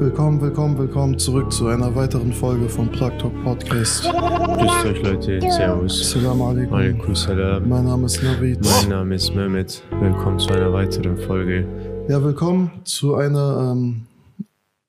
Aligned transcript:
Willkommen, 0.00 0.40
willkommen, 0.40 0.76
willkommen 0.76 1.18
zurück 1.20 1.52
zu 1.52 1.68
einer 1.68 1.94
weiteren 1.94 2.32
Folge 2.32 2.68
vom 2.68 2.90
Plug 2.90 3.16
Talk 3.16 3.32
Podcast. 3.44 4.02
Grüßt 4.02 4.86
euch 4.86 5.02
Leute, 5.02 5.40
Servus. 5.40 6.00
Assalamu 6.00 6.48
alaikum. 6.48 6.74
Alaikum 6.74 7.14
salam. 7.14 7.68
Mein 7.68 7.84
Name 7.84 8.06
ist 8.06 8.20
Navid. 8.20 8.58
Mein 8.60 8.88
Name 8.88 9.14
ist 9.14 9.32
Mehmet. 9.36 9.84
Willkommen 10.00 10.40
zu 10.40 10.48
einer 10.50 10.72
weiteren 10.72 11.16
Folge. 11.16 11.68
Ja, 12.08 12.22
willkommen 12.24 12.72
zu 12.82 13.14
einer, 13.14 13.72
ähm, 13.72 14.06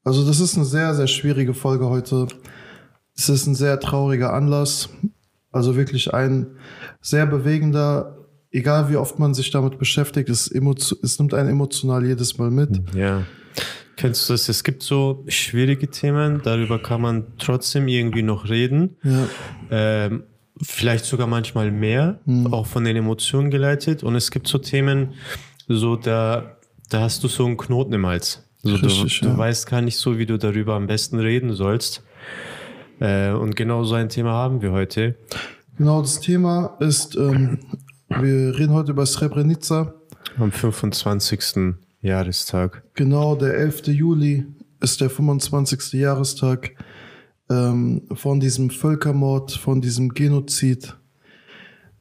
also 0.03 0.25
das 0.25 0.39
ist 0.39 0.55
eine 0.55 0.65
sehr, 0.65 0.95
sehr 0.95 1.07
schwierige 1.07 1.53
Folge 1.53 1.87
heute. 1.87 2.27
Es 3.15 3.29
ist 3.29 3.45
ein 3.45 3.53
sehr 3.53 3.79
trauriger 3.79 4.33
Anlass. 4.33 4.89
Also 5.51 5.75
wirklich 5.75 6.15
ein 6.15 6.47
sehr 6.99 7.27
bewegender, 7.27 8.17
egal 8.49 8.89
wie 8.89 8.97
oft 8.97 9.19
man 9.19 9.35
sich 9.35 9.51
damit 9.51 9.77
beschäftigt, 9.77 10.29
es, 10.29 10.47
es 10.49 11.19
nimmt 11.19 11.35
einen 11.35 11.49
emotional 11.49 12.03
jedes 12.03 12.39
Mal 12.39 12.49
mit. 12.49 12.81
Ja. 12.95 13.21
Kennst 13.97 14.27
du 14.29 14.33
das? 14.33 14.49
Es 14.49 14.63
gibt 14.63 14.83
so 14.83 15.23
schwierige 15.27 15.89
Themen, 15.89 16.41
darüber 16.43 16.79
kann 16.79 17.01
man 17.01 17.25
trotzdem 17.37 17.87
irgendwie 17.87 18.23
noch 18.23 18.49
reden. 18.49 18.97
Ja, 19.03 19.27
Ähm, 19.71 20.23
vielleicht 20.61 21.05
sogar 21.05 21.27
manchmal 21.27 21.71
mehr, 21.71 22.19
auch 22.51 22.65
von 22.65 22.83
den 22.85 22.95
Emotionen 22.95 23.51
geleitet. 23.51 24.03
Und 24.03 24.15
es 24.15 24.31
gibt 24.31 24.47
so 24.47 24.57
Themen, 24.57 25.13
so 25.67 25.95
da, 25.95 26.57
da 26.89 27.01
hast 27.01 27.23
du 27.23 27.27
so 27.27 27.45
einen 27.45 27.57
Knoten 27.57 27.93
im 27.93 28.05
Hals. 28.05 28.43
So, 28.63 28.75
Richtig, 28.75 29.19
du, 29.19 29.25
ja. 29.25 29.31
du 29.33 29.37
weißt 29.37 29.67
gar 29.67 29.81
nicht 29.81 29.97
so, 29.97 30.17
wie 30.17 30.25
du 30.25 30.37
darüber 30.37 30.75
am 30.75 30.87
besten 30.87 31.19
reden 31.19 31.53
sollst. 31.53 32.03
Äh, 32.99 33.31
und 33.31 33.55
genau 33.55 33.83
so 33.83 33.95
ein 33.95 34.09
Thema 34.09 34.31
haben 34.31 34.61
wir 34.61 34.71
heute. 34.71 35.15
genau 35.77 36.01
das 36.01 36.19
Thema 36.21 36.75
ist, 36.79 37.15
ähm, 37.15 37.59
wir 38.09 38.57
reden 38.57 38.71
heute 38.71 38.91
über 38.91 39.05
Srebrenica. 39.05 39.93
Am 40.37 40.51
25. 40.51 41.75
Jahrestag. 42.05 42.83
Genau, 42.93 43.35
der 43.35 43.55
11. 43.55 43.87
Juli 43.87 44.45
ist 44.79 45.01
der 45.01 45.09
25. 45.09 45.93
Jahrestag 45.93 46.71
ähm, 47.49 48.03
von 48.13 48.39
diesem 48.39 48.69
Völkermord, 48.69 49.51
von 49.51 49.81
diesem 49.81 50.13
Genozid, 50.13 50.95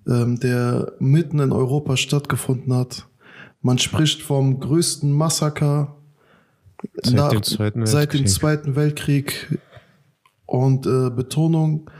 ähm, 0.06 0.38
der 0.38 0.92
mitten 0.98 1.38
in 1.38 1.52
Europa 1.52 1.96
stattgefunden 1.96 2.74
hat. 2.74 3.08
Man 3.62 3.78
spricht 3.78 4.22
vom 4.22 4.61
größten 4.61 5.11
Massaker 5.11 5.96
Seit 7.02 7.33
dem 7.33 7.42
Zweiten 7.42 7.86
seit 7.86 8.12
dem 8.12 8.20
Weltkrieg. 8.20 8.28
Zweiten 8.28 8.77
Weltkrieg. 8.77 9.58
Und 10.44 10.86
äh, 10.86 11.11
Betonung 11.11 11.91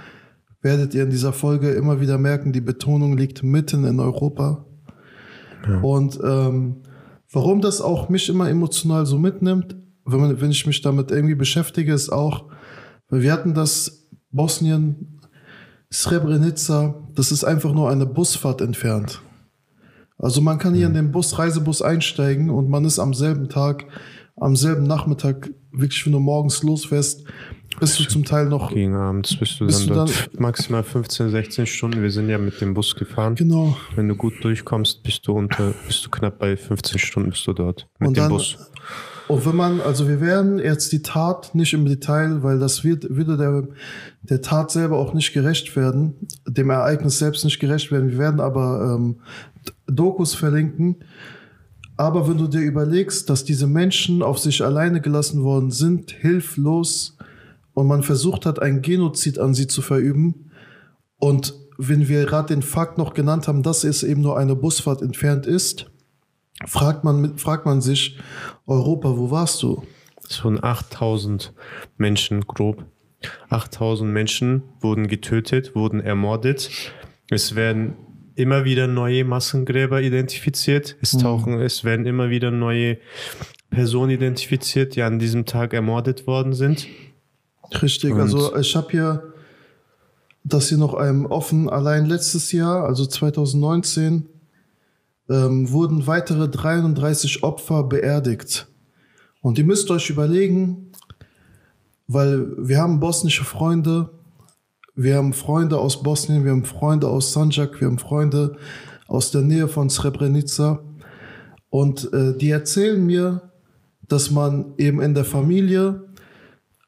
werdet 0.61 0.95
ihr 0.95 1.05
in 1.05 1.11
dieser 1.11 1.33
Folge 1.33 1.71
immer 1.71 2.01
wieder 2.01 2.19
merken, 2.19 2.53
die 2.53 2.61
Betonung 2.61 3.17
liegt 3.17 3.43
mitten 3.43 3.85
in 3.85 3.99
Europa. 3.99 4.67
Und 5.83 6.19
ähm, 6.23 6.83
warum 7.35 7.61
das 7.61 7.81
auch 7.81 8.09
mich 8.09 8.29
immer 8.29 8.49
emotional 8.49 9.07
so 9.07 9.19
mitnimmt, 9.19 9.77
wenn, 10.05 10.21
man, 10.21 10.41
wenn 10.41 10.51
ich 10.51 10.67
mich 10.67 10.81
damit 10.81 11.11
irgendwie 11.11 11.35
beschäftige, 11.35 11.93
ist 11.93 12.11
auch, 12.11 12.47
weil 13.09 13.23
wir 13.23 13.33
hatten 13.33 13.55
das 13.55 14.09
Bosnien, 14.31 15.21
Srebrenica, 15.93 16.95
das 17.15 17.31
ist 17.31 17.45
einfach 17.45 17.73
nur 17.73 17.91
eine 17.91 18.07
Busfahrt 18.07 18.61
entfernt. 18.61 19.23
Also 20.19 20.41
man 20.41 20.59
kann 20.59 20.75
hier 20.75 20.87
in 20.87 20.95
den 20.95 21.13
Bus, 21.13 21.39
Reisebus 21.39 21.83
einsteigen 21.83 22.51
und 22.51 22.69
man 22.69 22.85
ist 22.85 22.99
am 22.99 23.15
selben 23.15 23.49
Tag, 23.49 23.85
am 24.37 24.57
selben 24.57 24.85
Nachmittag, 24.85 25.51
wirklich 25.73 26.05
wenn 26.07 26.13
du 26.13 26.21
morgens 26.21 26.63
losfährst, 26.63 27.25
bist 27.81 27.99
du 28.01 28.05
zum 28.05 28.25
Teil 28.25 28.47
noch, 28.47 28.73
Gegen 28.73 28.95
abends 28.95 29.37
bist 29.37 29.61
du 29.61 29.67
Bist 29.67 29.81
dann 29.83 29.89
du 29.89 29.95
dort 29.95 30.41
maximal 30.41 30.83
15, 30.83 31.31
16 31.31 31.67
Stunden. 31.67 32.03
Wir 32.03 32.11
sind 32.11 32.29
ja 32.29 32.39
mit 32.39 32.61
dem 32.61 32.75
Bus 32.75 32.95
gefahren. 32.95 33.35
genau, 33.35 33.77
Wenn 33.97 34.09
du 34.09 34.15
gut 34.17 34.35
durchkommst, 34.43 35.03
bist 35.03 35.27
du 35.27 35.33
unter, 35.33 35.73
bist 35.87 36.05
du 36.07 36.11
knapp 36.11 36.39
bei 36.39 36.57
15 36.57 36.99
Stunden 36.99 37.31
bist 37.31 37.47
du 37.47 37.53
dort 37.53 37.87
mit 37.99 38.09
Und 38.09 38.17
dem 38.17 38.23
dann- 38.23 38.31
Bus. 38.33 38.57
Und 39.27 39.47
wenn 39.47 39.57
man, 39.57 39.81
also 39.81 40.07
wir 40.07 40.21
werden 40.21 40.59
jetzt 40.59 40.93
die 40.93 41.01
Tat 41.01 41.55
nicht 41.55 41.73
im 41.73 41.87
Detail, 41.87 42.43
weil 42.43 42.59
das 42.59 42.85
wird, 42.85 43.07
würde 43.09 43.39
der, 43.39 43.67
der 44.23 44.43
Tat 44.43 44.71
selber 44.71 44.99
auch 44.99 45.15
nicht 45.15 45.33
gerecht 45.33 45.75
werden, 45.77 46.15
dem 46.47 46.69
Ereignis 46.69 47.19
selbst 47.21 47.43
nicht 47.43 47.59
gerecht 47.59 47.91
werden. 47.91 48.11
Wir 48.11 48.19
werden 48.19 48.41
aber 48.41 48.97
ähm, 48.99 49.17
Dokus 49.87 50.35
verlinken. 50.35 50.97
Aber 51.97 52.29
wenn 52.29 52.37
du 52.37 52.49
dir 52.49 52.61
überlegst, 52.61 53.31
dass 53.31 53.45
diese 53.45 53.67
Menschen 53.67 54.23
auf 54.23 54.39
sich 54.39 54.63
alleine 54.63 55.01
gelassen 55.01 55.43
worden 55.43 55.71
sind, 55.71 56.11
hilflos, 56.11 57.17
und 57.75 57.87
man 57.87 58.03
versucht 58.03 58.47
hat, 58.47 58.61
einen 58.61 58.83
Genozid 58.83 59.39
an 59.39 59.55
sie 59.55 59.67
zu 59.67 59.83
verüben, 59.83 60.51
und 61.19 61.55
wenn 61.79 62.09
wir 62.09 62.27
gerade 62.27 62.55
den 62.55 62.63
Fakt 62.63 62.99
noch 62.99 63.15
genannt 63.15 63.49
haben, 63.49 63.63
dass 63.63 63.85
es 63.85 64.03
eben 64.03 64.21
nur 64.21 64.37
eine 64.39 64.55
Busfahrt 64.55 65.03
entfernt 65.03 65.47
ist, 65.47 65.91
fragt 66.67 67.05
man, 67.05 67.39
fragt 67.39 67.67
man 67.67 67.81
sich, 67.81 68.19
Europa, 68.67 69.17
wo 69.17 69.31
warst 69.31 69.63
du? 69.63 69.83
Ein 70.45 70.63
8000 70.63 71.53
Menschen 71.97 72.43
grob. 72.43 72.85
8000 73.49 74.11
Menschen 74.11 74.63
wurden 74.81 75.09
getötet, 75.09 75.75
wurden 75.75 76.01
ermordet. 76.01 76.71
Es 77.31 77.55
werden 77.55 77.95
immer 78.35 78.65
wieder 78.65 78.87
neue 78.87 79.25
Massengräber 79.25 80.03
identifiziert. 80.03 80.97
Es 81.01 81.13
tauchen, 81.13 81.61
es 81.61 81.85
werden 81.85 82.05
immer 82.05 82.31
wieder 82.31 82.51
neue 82.51 82.99
Personen 83.71 84.11
identifiziert, 84.11 84.97
die 84.97 85.03
an 85.03 85.19
diesem 85.19 85.47
Tag 85.47 85.73
ermordet 85.73 86.27
worden 86.27 86.53
sind. 86.53 86.87
Richtig, 87.83 88.13
Und- 88.13 88.21
also 88.21 88.57
ich 88.57 88.75
habe 88.77 88.91
hier 88.91 89.33
das 90.45 90.69
hier 90.69 90.79
noch 90.79 90.95
einem 90.95 91.27
offen. 91.27 91.69
Allein 91.71 92.07
letztes 92.07 92.53
Jahr, 92.53 92.85
also 92.85 93.07
2019, 93.07 94.29
ähm, 95.31 95.71
wurden 95.71 96.07
weitere 96.07 96.49
33 96.49 97.43
Opfer 97.43 97.85
beerdigt. 97.85 98.67
Und 99.41 99.59
ihr 99.59 99.65
müsst 99.65 99.91
euch 99.91 100.11
überlegen, 100.11 100.93
weil 102.07 102.47
wir 102.59 102.79
haben 102.79 103.01
bosnische 103.01 103.45
Freunde, 103.45 104.11
wir 104.95 105.17
haben 105.17 105.33
Freunde 105.33 105.79
aus 105.79 106.03
Bosnien, 106.03 106.45
wir 106.45 106.53
haben 106.53 106.65
Freunde 106.65 107.09
aus 107.09 107.33
Sanjak, 107.33 107.81
wir 107.81 107.89
haben 107.89 107.99
Freunde 107.99 108.57
aus 109.09 109.31
der 109.31 109.41
Nähe 109.43 109.67
von 109.69 109.89
Srebrenica. 109.91 110.81
Und 111.71 112.13
äh, 112.13 112.37
die 112.37 112.51
erzählen 112.51 113.05
mir, 113.05 113.51
dass 114.07 114.31
man 114.31 114.75
eben 114.77 115.01
in 115.01 115.15
der 115.15 115.25
Familie 115.25 116.05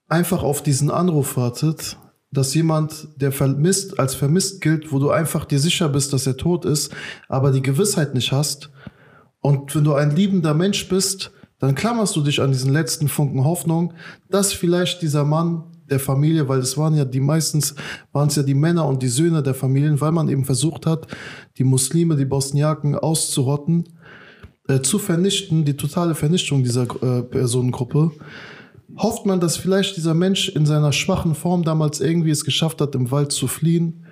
einfach 0.09 0.43
auf 0.43 0.63
diesen 0.63 0.91
Anruf 0.91 1.37
wartet, 1.37 1.99
dass 2.31 2.55
jemand, 2.55 3.09
der 3.17 3.33
vermisst, 3.33 3.99
als 3.99 4.15
vermisst 4.15 4.61
gilt, 4.61 4.93
wo 4.93 4.99
du 4.99 5.11
einfach 5.11 5.45
dir 5.45 5.59
sicher 5.59 5.89
bist, 5.89 6.13
dass 6.13 6.27
er 6.27 6.37
tot 6.37 6.65
ist, 6.65 6.93
aber 7.29 7.51
die 7.51 7.63
Gewissheit 7.63 8.15
nicht 8.15 8.33
hast. 8.33 8.71
Und 9.41 9.75
wenn 9.75 9.85
du 9.85 9.95
ein 9.95 10.15
liebender 10.15 10.55
Mensch 10.55 10.89
bist, 10.89 11.31
dann 11.59 11.75
klammerst 11.75 12.15
du 12.17 12.21
dich 12.21 12.41
an 12.41 12.53
diesen 12.53 12.73
letzten 12.73 13.09
Funken 13.09 13.45
Hoffnung, 13.45 13.95
dass 14.29 14.53
vielleicht 14.53 15.03
dieser 15.03 15.25
Mann 15.25 15.65
der 15.89 16.01
Familie, 16.01 16.49
weil 16.49 16.59
es 16.59 16.77
waren 16.77 16.95
ja 16.95 17.05
die 17.05 17.21
meistens, 17.21 17.75
waren 18.13 18.29
es 18.29 18.37
ja 18.37 18.43
die 18.43 18.55
Männer 18.55 18.87
und 18.87 19.03
die 19.03 19.09
Söhne 19.09 19.43
der 19.43 19.55
Familien, 19.55 20.01
weil 20.01 20.13
man 20.13 20.29
eben 20.29 20.45
versucht 20.45 20.85
hat, 20.85 21.07
die 21.59 21.65
Muslime, 21.65 22.17
die 22.17 22.25
Bosniaken 22.25 22.97
auszurotten, 22.97 23.85
äh, 24.69 24.81
zu 24.81 24.99
vernichten, 24.99 25.65
die 25.65 25.77
totale 25.77 26.15
Vernichtung 26.15 26.65
dieser 26.65 26.83
äh, 26.83 27.23
Personengruppe, 27.23 28.11
hofft 28.97 29.27
man, 29.27 29.41
dass 29.41 29.57
vielleicht 29.57 29.97
dieser 29.97 30.15
Mensch 30.15 30.49
in 30.49 30.67
seiner 30.67 30.93
schwachen 30.93 31.35
Form 31.35 31.63
damals 31.63 32.01
irgendwie 32.01 32.31
es 32.31 32.45
geschafft 32.45 32.81
hat, 32.81 32.95
im 32.95 33.11
Wald 33.11 33.33
zu 33.33 33.47
fliehen 33.47 34.05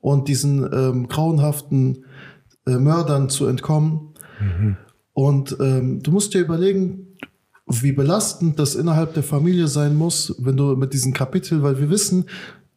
und 0.00 0.28
diesen 0.28 0.62
ähm, 0.72 1.08
grauenhaften 1.08 2.04
äh, 2.66 2.76
Mördern 2.76 3.28
zu 3.28 3.46
entkommen. 3.46 4.14
Und 5.12 5.56
ähm, 5.60 6.02
du 6.02 6.10
musst 6.10 6.34
dir 6.34 6.40
überlegen, 6.40 7.16
wie 7.66 7.92
belastend 7.92 8.58
das 8.58 8.74
innerhalb 8.74 9.14
der 9.14 9.22
Familie 9.22 9.66
sein 9.66 9.96
muss, 9.96 10.34
wenn 10.38 10.56
du 10.56 10.76
mit 10.76 10.92
diesem 10.92 11.12
Kapitel, 11.12 11.62
weil 11.62 11.80
wir 11.80 11.90
wissen, 11.90 12.26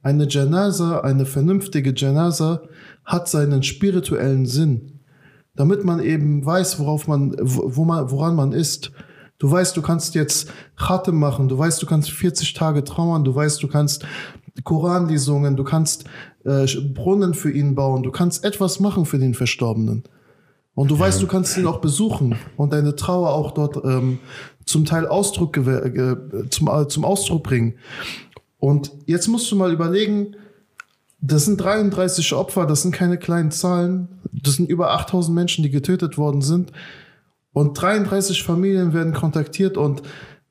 eine 0.02 0.28
Janaza, 0.28 1.02
eine 1.02 1.26
vernünftige 1.26 1.94
Janaza 1.96 2.64
hat 3.04 3.28
seinen 3.28 3.64
spirituellen 3.64 4.46
Sinn, 4.46 5.00
damit 5.56 5.84
man 5.84 6.00
eben 6.00 6.46
weiß, 6.46 6.80
worauf 6.80 7.08
man, 7.08 7.36
wo 7.40 7.84
man, 7.84 8.10
woran 8.10 8.36
man 8.36 8.54
ist. 8.54 8.92
Du 9.40 9.50
weißt, 9.50 9.76
du 9.76 9.82
kannst 9.82 10.16
jetzt 10.16 10.52
Khatem 10.76 11.18
machen, 11.18 11.48
du 11.48 11.58
weißt, 11.58 11.82
du 11.82 11.86
kannst 11.86 12.12
40 12.12 12.54
Tage 12.54 12.84
trauern, 12.84 13.24
du 13.24 13.34
weißt, 13.34 13.64
du 13.64 13.68
kannst 13.68 14.06
Koranlesungen, 14.64 15.56
du 15.56 15.64
kannst 15.64 16.04
äh, 16.46 16.66
Brunnen 16.94 17.34
für 17.34 17.52
ihn 17.52 17.74
bauen, 17.76 18.04
du 18.04 18.12
kannst 18.12 18.44
etwas 18.44 18.80
machen 18.80 19.06
für 19.06 19.18
den 19.18 19.34
Verstorbenen. 19.34 20.04
Und 20.76 20.92
du 20.92 21.00
weißt, 21.00 21.22
du 21.22 21.28
kannst 21.28 21.58
ihn 21.58 21.66
auch 21.68 21.80
besuchen 21.82 22.36
und 22.56 22.72
deine 22.74 22.96
Trauer 22.96 23.30
auch 23.34 23.52
dort 23.52 23.84
ähm, 23.84 24.20
zum 24.66 24.86
Teil 24.86 25.08
Ausdruck 25.08 25.54
ge- 25.54 26.18
zum, 26.50 26.68
äh, 26.70 26.88
zum 26.88 27.04
Ausdruck 27.06 27.44
bringen. 27.44 27.74
Und 28.60 28.92
jetzt 29.06 29.28
musst 29.28 29.52
du 29.52 29.56
mal 29.56 29.72
überlegen, 29.74 30.36
das 31.22 31.46
sind 31.46 31.60
33 31.60 32.34
Opfer, 32.34 32.66
das 32.66 32.82
sind 32.84 32.94
keine 32.94 33.18
kleinen 33.18 33.52
Zahlen. 33.52 34.08
Das 34.32 34.54
sind 34.56 34.70
über 34.70 34.92
8000 34.92 35.36
Menschen, 35.36 35.64
die 35.64 35.70
getötet 35.70 36.18
worden 36.18 36.42
sind. 36.42 36.72
Und 37.54 37.80
33 37.82 38.44
Familien 38.44 38.94
werden 38.94 39.14
kontaktiert 39.14 39.78
und 39.78 40.02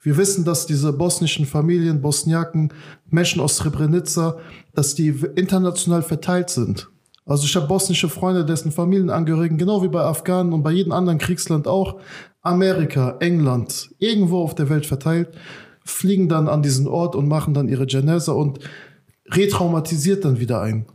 wir 0.00 0.16
wissen, 0.16 0.44
dass 0.44 0.66
diese 0.66 0.92
bosnischen 0.92 1.46
Familien, 1.46 2.00
Bosniaken, 2.00 2.72
Menschen 3.10 3.40
aus 3.40 3.56
Srebrenica, 3.56 4.38
dass 4.74 4.94
die 4.94 5.08
international 5.34 6.02
verteilt 6.02 6.50
sind. 6.50 6.88
Also 7.26 7.44
ich 7.44 7.54
habe 7.56 7.66
bosnische 7.66 8.08
Freunde, 8.08 8.44
dessen 8.44 8.72
Familienangehörigen, 8.72 9.58
genau 9.58 9.82
wie 9.82 9.88
bei 9.88 10.00
Afghanen 10.00 10.52
und 10.52 10.62
bei 10.62 10.70
jedem 10.70 10.92
anderen 10.92 11.18
Kriegsland 11.18 11.66
auch, 11.66 12.00
Amerika, 12.40 13.16
England, 13.20 13.90
irgendwo 13.98 14.42
auf 14.42 14.54
der 14.54 14.70
Welt 14.70 14.86
verteilt, 14.86 15.36
fliegen 15.84 16.28
dann 16.28 16.48
an 16.48 16.62
diesen 16.62 16.86
Ort 16.86 17.14
und 17.16 17.28
machen 17.28 17.52
dann 17.54 17.68
ihre 17.68 17.86
Janessa 17.86 18.32
und 18.32 18.60
retraumatisiert 19.30 20.24
dann 20.24 20.38
wieder 20.38 20.62
ein. 20.62 20.86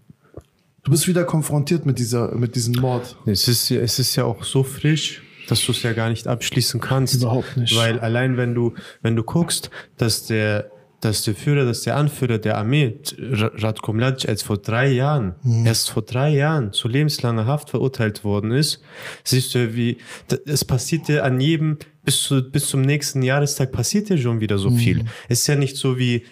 Du 0.84 0.92
bist 0.92 1.08
wieder 1.08 1.24
konfrontiert 1.24 1.86
mit 1.86 2.00
dieser, 2.00 2.34
mit 2.36 2.56
diesem 2.56 2.76
Mord. 2.82 3.16
Es 3.26 3.48
ist, 3.48 3.72
es 3.72 4.00
ist 4.00 4.16
ja 4.16 4.26
auch 4.26 4.44
so 4.44 4.64
frisch, 4.64 5.23
dass 5.48 5.66
du 5.66 5.72
es 5.72 5.84
ja 5.84 5.94
gar 5.94 6.10
nicht 6.10 6.28
abschließen 6.28 6.80
kannst. 6.80 7.16
Überhaupt 7.16 7.58
nicht. 7.58 7.76
Weil 7.76 8.00
allein 8.00 8.38
wenn 8.38 8.54
du, 8.56 8.74
wenn 9.02 9.16
du 9.16 9.24
guckst, 9.24 9.70
dass 9.98 10.26
der, 10.26 10.72
dass 11.02 11.24
der 11.24 11.36
Führer, 11.36 11.66
dass 11.66 11.82
der 11.82 11.98
Anführer 11.98 12.38
der 12.38 12.58
Armee, 12.58 12.98
Ra- 13.20 13.52
Ratko 13.56 13.92
Mladic, 13.92 14.26
erst 14.30 14.44
vor 14.46 14.58
drei 14.58 14.90
Jahren, 14.92 15.36
Mhm. 15.44 15.66
erst 15.66 15.90
vor 15.90 16.04
drei 16.04 16.30
Jahren 16.30 16.72
zu 16.72 16.88
lebenslanger 16.88 17.46
Haft 17.46 17.72
verurteilt 17.72 18.24
worden 18.24 18.52
ist, 18.52 18.82
siehst 19.26 19.54
du, 19.54 19.76
wie, 19.76 19.98
es 20.46 20.64
passiert 20.64 21.10
ja 21.10 21.24
an 21.24 21.42
jedem, 21.42 21.78
bis, 22.04 22.22
zu, 22.24 22.42
bis 22.44 22.68
zum 22.68 22.82
nächsten 22.82 23.22
Jahrestag 23.22 23.72
passiert 23.72 24.10
ja 24.10 24.18
schon 24.18 24.42
wieder 24.42 24.58
so 24.58 24.70
Mhm. 24.70 24.78
viel. 24.78 25.06
Es 25.30 25.42
ist 25.42 25.48
ja 25.48 25.56
nicht 25.56 25.78
so 25.78 25.98
wie, 25.98 26.24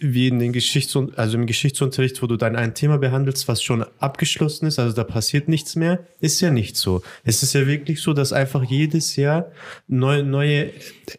wie 0.00 0.26
in 0.28 0.38
den 0.40 0.52
Geschichts- 0.52 0.96
also 1.16 1.36
im 1.38 1.46
Geschichtsunterricht, 1.46 2.20
wo 2.20 2.26
du 2.26 2.36
dann 2.36 2.56
ein 2.56 2.74
Thema 2.74 2.98
behandelst, 2.98 3.46
was 3.46 3.62
schon 3.62 3.84
abgeschlossen 3.98 4.66
ist, 4.66 4.78
also 4.78 4.94
da 4.94 5.04
passiert 5.04 5.48
nichts 5.48 5.76
mehr. 5.76 6.04
Ist 6.20 6.40
ja 6.40 6.50
nicht 6.50 6.76
so. 6.76 7.02
Es 7.22 7.42
ist 7.44 7.52
ja 7.54 7.66
wirklich 7.66 8.00
so, 8.02 8.12
dass 8.12 8.32
einfach 8.32 8.64
jedes 8.64 9.14
Jahr 9.16 9.52
neue, 9.86 10.24
neue 10.24 10.70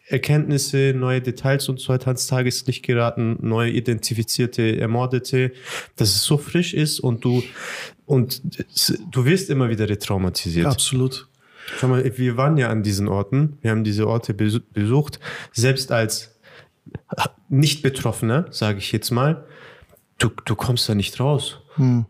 Erkenntnisse, 0.08 0.92
neue 0.94 1.20
Details 1.20 1.68
und 1.68 1.80
so 1.80 1.88
weiter 1.92 2.08
ans 2.08 2.26
Tageslicht 2.26 2.82
geraten, 2.84 3.38
neu 3.40 3.68
identifizierte 3.70 4.78
Ermordete, 4.78 5.52
dass 5.96 6.10
es 6.14 6.22
so 6.22 6.36
frisch 6.36 6.74
ist 6.74 7.00
und 7.00 7.24
du, 7.24 7.42
und 8.04 8.42
du 9.10 9.24
wirst 9.24 9.48
immer 9.48 9.70
wieder 9.70 9.88
retraumatisiert. 9.88 10.66
Absolut. 10.66 11.28
Schau 11.78 11.88
mal, 11.88 12.18
wir 12.18 12.36
waren 12.36 12.56
ja 12.56 12.68
an 12.70 12.82
diesen 12.82 13.08
Orten, 13.08 13.58
wir 13.60 13.70
haben 13.70 13.84
diese 13.84 14.06
Orte 14.06 14.32
besu- 14.32 14.62
besucht, 14.72 15.20
selbst 15.52 15.92
als 15.92 16.34
Nicht-Betroffener, 17.48 18.46
sage 18.50 18.78
ich 18.78 18.92
jetzt 18.92 19.10
mal, 19.10 19.44
du, 20.18 20.30
du 20.44 20.54
kommst 20.54 20.88
da 20.88 20.94
nicht 20.94 21.18
raus. 21.20 21.58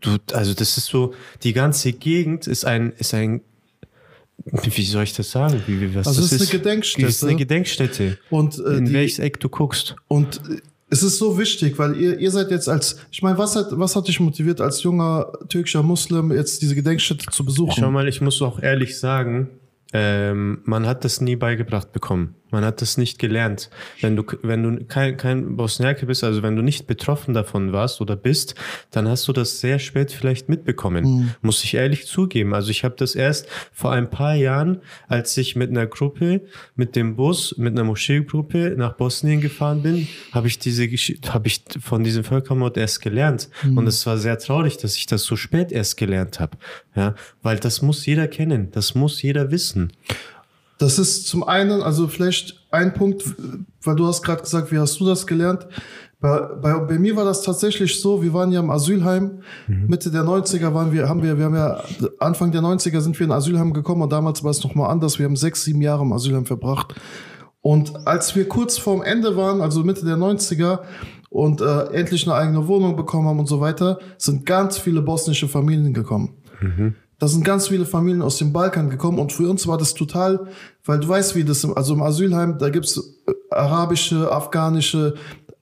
Du, 0.01 0.17
also 0.33 0.53
das 0.53 0.77
ist 0.77 0.87
so, 0.87 1.13
die 1.43 1.53
ganze 1.53 1.93
Gegend 1.93 2.47
ist 2.47 2.65
ein, 2.65 2.91
ist 2.97 3.13
ein, 3.13 3.41
wie 4.45 4.83
soll 4.85 5.03
ich 5.03 5.13
das 5.13 5.31
sagen? 5.31 5.61
Wie, 5.67 5.79
wie, 5.79 5.95
was 5.95 6.07
Also 6.07 6.21
das 6.21 6.31
es 6.33 6.41
ist 6.41 6.51
eine 6.51 6.59
Gedenkstätte. 6.59 7.07
Es 7.07 7.15
ist 7.17 7.23
eine 7.23 7.35
Gedenkstätte. 7.37 8.17
Und, 8.29 8.57
äh, 8.59 8.77
in 8.77 8.85
die- 8.85 8.93
welches 8.93 9.19
Eck 9.19 9.39
du 9.39 9.47
guckst. 9.49 9.95
Und 10.07 10.41
es 10.89 11.03
ist 11.03 11.17
so 11.17 11.37
wichtig, 11.37 11.79
weil 11.79 11.95
ihr, 11.95 12.19
ihr 12.19 12.31
seid 12.31 12.51
jetzt 12.51 12.69
als, 12.69 12.97
ich 13.11 13.21
meine, 13.21 13.37
was 13.37 13.55
hat, 13.55 13.67
was 13.71 13.95
hat 13.95 14.07
dich 14.07 14.19
motiviert, 14.19 14.61
als 14.61 14.83
junger 14.83 15.31
türkischer 15.49 15.83
Muslim 15.83 16.31
jetzt 16.31 16.61
diese 16.61 16.75
Gedenkstätte 16.75 17.25
zu 17.31 17.43
besuchen? 17.43 17.73
Schau 17.77 17.91
mal, 17.91 18.07
ich 18.07 18.21
muss 18.21 18.41
auch 18.41 18.61
ehrlich 18.61 18.99
sagen, 18.99 19.49
ähm, 19.93 20.61
man 20.65 20.85
hat 20.85 21.03
das 21.03 21.21
nie 21.21 21.35
beigebracht 21.35 21.91
bekommen. 21.91 22.35
Man 22.53 22.63
hat 22.63 22.81
das 22.81 22.97
nicht 22.97 23.17
gelernt. 23.17 23.69
Wenn 23.99 24.15
du, 24.15 24.23
wenn 24.43 24.63
du 24.63 24.85
kein, 24.85 25.17
kein 25.17 25.57
Bosniake 25.57 26.05
bist, 26.05 26.23
also 26.23 26.43
wenn 26.43 26.55
du 26.55 26.61
nicht 26.61 26.85
betroffen 26.85 27.33
davon 27.33 27.73
warst 27.73 27.99
oder 27.99 28.15
bist, 28.15 28.53
dann 28.91 29.07
hast 29.07 29.27
du 29.27 29.33
das 29.33 29.59
sehr 29.59 29.79
spät 29.79 30.11
vielleicht 30.11 30.49
mitbekommen. 30.49 31.03
Muss 31.41 31.63
ich 31.63 31.73
ehrlich 31.73 32.05
zugeben. 32.05 32.53
Also 32.53 32.69
ich 32.69 32.83
habe 32.83 32.95
das 32.95 33.15
erst 33.15 33.47
vor 33.73 33.91
ein 33.91 34.09
paar 34.09 34.35
Jahren, 34.35 34.81
als 35.07 35.35
ich 35.35 35.55
mit 35.55 35.71
einer 35.71 35.87
Gruppe, 35.87 36.41
mit 36.75 36.95
dem 36.95 37.15
Bus, 37.15 37.55
mit 37.57 37.73
einer 37.73 37.83
Moscheegruppe 37.83 38.75
nach 38.77 38.93
Bosnien 38.93 39.41
gefahren 39.41 39.81
bin, 39.81 40.07
habe 40.31 40.47
ich 40.47 40.59
diese 40.59 40.87
habe 41.29 41.47
ich 41.47 41.63
von 41.81 42.03
diesem 42.03 42.23
Völkermord 42.23 42.77
erst 42.77 43.01
gelernt. 43.01 43.49
Und 43.63 43.87
es 43.87 44.05
war 44.05 44.17
sehr 44.19 44.37
traurig, 44.37 44.77
dass 44.77 44.95
ich 44.95 45.07
das 45.07 45.23
so 45.23 45.35
spät 45.35 45.71
erst 45.71 45.97
gelernt 45.97 46.39
habe. 46.39 46.57
Ja, 46.95 47.15
weil 47.41 47.57
das 47.57 47.81
muss 47.81 48.05
jeder 48.05 48.27
kennen, 48.27 48.69
das 48.71 48.93
muss 48.93 49.23
jeder 49.23 49.49
wissen. 49.49 49.91
Das 50.83 50.99
ist 50.99 51.27
zum 51.27 51.43
einen, 51.47 51.81
also 51.81 52.09
vielleicht 52.09 52.67
ein 52.69 52.93
Punkt, 52.93 53.23
weil 53.83 53.95
du 53.95 54.05
hast 54.05 54.21
gerade 54.21 54.41
gesagt, 54.41 54.69
wie 54.69 54.77
hast 54.77 54.99
du 54.99 55.05
das 55.05 55.25
gelernt? 55.25 55.65
Bei, 56.19 56.39
bei, 56.39 56.77
bei 56.79 56.99
mir 56.99 57.15
war 57.15 57.23
das 57.23 57.41
tatsächlich 57.41 58.01
so, 58.01 58.21
wir 58.21 58.33
waren 58.33 58.51
ja 58.51 58.59
im 58.59 58.69
Asylheim, 58.69 59.43
Mitte 59.67 60.11
der 60.11 60.23
90er 60.23 60.73
waren 60.73 60.91
wir, 60.91 61.07
haben 61.07 61.23
wir, 61.23 61.37
wir 61.37 61.45
haben 61.45 61.55
ja, 61.55 61.81
Anfang 62.19 62.51
der 62.51 62.61
90er 62.61 62.99
sind 62.99 63.17
wir 63.17 63.25
in 63.25 63.31
Asylheim 63.31 63.71
gekommen 63.71 64.01
und 64.01 64.11
damals 64.11 64.43
war 64.43 64.51
es 64.51 64.61
nochmal 64.61 64.89
anders, 64.89 65.19
wir 65.19 65.25
haben 65.25 65.37
sechs, 65.37 65.63
sieben 65.63 65.81
Jahre 65.81 66.03
im 66.03 66.11
Asylheim 66.11 66.45
verbracht. 66.45 66.95
Und 67.61 68.05
als 68.05 68.35
wir 68.35 68.49
kurz 68.49 68.77
vorm 68.77 69.03
Ende 69.03 69.37
waren, 69.37 69.61
also 69.61 69.85
Mitte 69.85 70.03
der 70.05 70.17
90er, 70.17 70.79
und 71.29 71.61
äh, 71.61 71.93
endlich 71.93 72.27
eine 72.27 72.35
eigene 72.35 72.67
Wohnung 72.67 72.97
bekommen 72.97 73.29
haben 73.29 73.39
und 73.39 73.47
so 73.47 73.61
weiter, 73.61 73.99
sind 74.17 74.45
ganz 74.45 74.77
viele 74.77 75.01
bosnische 75.01 75.47
Familien 75.47 75.93
gekommen. 75.93 76.35
Da 77.23 77.29
sind 77.29 77.45
ganz 77.45 77.69
viele 77.69 77.85
Familien 77.85 78.21
aus 78.21 78.37
dem 78.37 78.51
Balkan 78.51 78.89
gekommen 78.89 79.17
und 79.17 79.31
für 79.31 79.49
uns 79.49 79.65
war 79.65 79.77
das 79.77 79.93
total, 79.93 80.47
weil 80.83 80.99
du 80.99 81.07
weißt, 81.07 81.35
wie 81.35 81.45
das, 81.45 81.63
im, 81.63 81.73
also 81.73 81.93
im 81.93 82.01
Asylheim, 82.01 82.57
da 82.57 82.69
gibt's 82.69 82.97
äh, 82.97 83.31
arabische, 83.49 84.29
afghanische, 84.29 85.13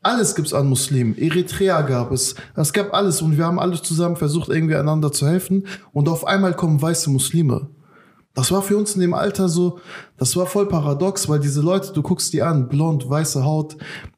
alles 0.02 0.34
gibt's 0.34 0.56
an 0.56 0.68
Muslimen. 0.68 1.16
Eritrea 1.16 1.84
gab 1.84 2.12
es. 2.12 2.34
Es 2.56 2.74
gab 2.74 2.96
alles 2.96 3.22
und 3.22 3.38
wir 3.38 3.46
haben 3.46 3.60
alle 3.60 3.80
zusammen 3.80 4.16
versucht, 4.16 4.50
irgendwie 4.50 4.76
einander 4.76 5.12
zu 5.12 5.28
helfen 5.28 5.68
und 5.94 6.10
auf 6.10 6.26
einmal 6.26 6.56
kommen 6.56 6.82
weiße 6.82 7.12
Muslime. 7.12 7.70
Das 8.34 8.52
war 8.52 8.64
für 8.64 8.76
uns 8.76 8.96
in 8.96 9.02
dem 9.02 9.14
Alter 9.14 9.48
so, 9.48 9.78
das 10.18 10.36
war 10.36 10.48
voll 10.48 10.68
paradox, 10.68 11.30
weil 11.30 11.42
diese 11.42 11.62
Leute, 11.62 11.94
du 11.94 12.02
guckst 12.02 12.34
die 12.34 12.42
an, 12.42 12.70
blond, 12.70 13.08
weiße 13.08 13.46
Haut, 13.46 13.78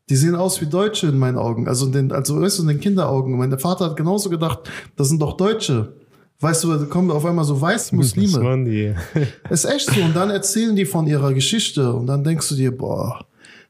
die 0.10 0.16
sehen 0.16 0.36
aus 0.36 0.62
wie 0.62 0.68
Deutsche 0.68 1.08
in 1.08 1.18
meinen 1.18 1.38
Augen. 1.38 1.68
Also 1.68 1.88
in 1.88 1.92
den, 1.92 2.12
also 2.14 2.40
weißt 2.40 2.60
du, 2.60 2.62
in 2.62 2.70
den 2.70 2.80
Kinderaugen. 2.80 3.38
Mein 3.38 3.60
Vater 3.60 3.84
hat 3.84 3.98
genauso 3.98 4.30
gedacht, 4.30 4.60
das 4.96 5.10
sind 5.10 5.22
doch 5.22 5.36
Deutsche. 5.36 6.03
Weißt 6.44 6.66
du, 6.66 6.78
da 6.78 6.86
kommen 6.86 7.10
auf 7.10 7.26
einmal 7.26 7.46
so 7.46 7.60
weiße 7.60 7.96
Muslime. 7.96 8.44
waren 8.44 8.66
die? 8.66 8.94
Ist 9.50 9.64
echt 9.64 9.90
so. 9.90 10.02
Und 10.02 10.14
dann 10.14 10.30
erzählen 10.30 10.76
die 10.76 10.86
von 10.86 11.08
ihrer 11.08 11.34
Geschichte. 11.34 11.94
Und 11.94 12.08
dann 12.08 12.26
denkst 12.26 12.50
du 12.50 12.56
dir, 12.56 12.78
boah, 12.78 13.26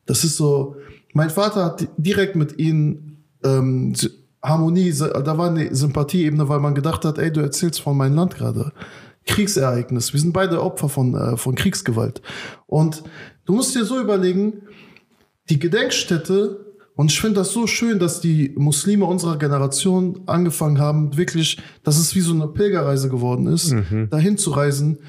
das 0.07 0.23
ist 0.23 0.37
so. 0.37 0.75
Mein 1.13 1.29
Vater 1.29 1.65
hat 1.65 1.87
direkt 1.97 2.35
mit 2.35 2.57
ihnen 2.57 3.23
ähm, 3.43 3.93
Harmonie, 4.41 4.91
da 4.91 5.37
war 5.37 5.51
eine 5.51 5.73
Sympathieebene, 5.73 6.49
weil 6.49 6.59
man 6.59 6.73
gedacht 6.73 7.05
hat, 7.05 7.19
ey, 7.19 7.31
du 7.31 7.41
erzählst 7.41 7.79
von 7.79 7.95
meinem 7.95 8.15
Land 8.15 8.35
gerade. 8.35 8.71
Kriegsereignis. 9.25 10.11
Wir 10.11 10.19
sind 10.19 10.33
beide 10.33 10.61
Opfer 10.61 10.89
von, 10.89 11.13
äh, 11.13 11.37
von 11.37 11.53
Kriegsgewalt. 11.53 12.23
Und 12.65 13.03
du 13.45 13.53
musst 13.53 13.75
dir 13.75 13.85
so 13.85 14.01
überlegen, 14.01 14.63
die 15.49 15.59
Gedenkstätte, 15.59 16.62
und 16.95 17.11
ich 17.11 17.19
finde 17.19 17.35
das 17.35 17.51
so 17.51 17.65
schön, 17.65 17.97
dass 17.99 18.21
die 18.21 18.53
Muslime 18.55 19.05
unserer 19.05 19.37
Generation 19.37 20.21
angefangen 20.27 20.79
haben, 20.79 21.17
wirklich, 21.17 21.57
dass 21.83 21.97
es 21.97 22.13
wie 22.15 22.21
so 22.21 22.33
eine 22.33 22.47
Pilgerreise 22.47 23.09
geworden 23.09 23.47
ist, 23.47 23.75
dahin 24.11 24.37
zu 24.37 24.51
reisen, 24.51 24.99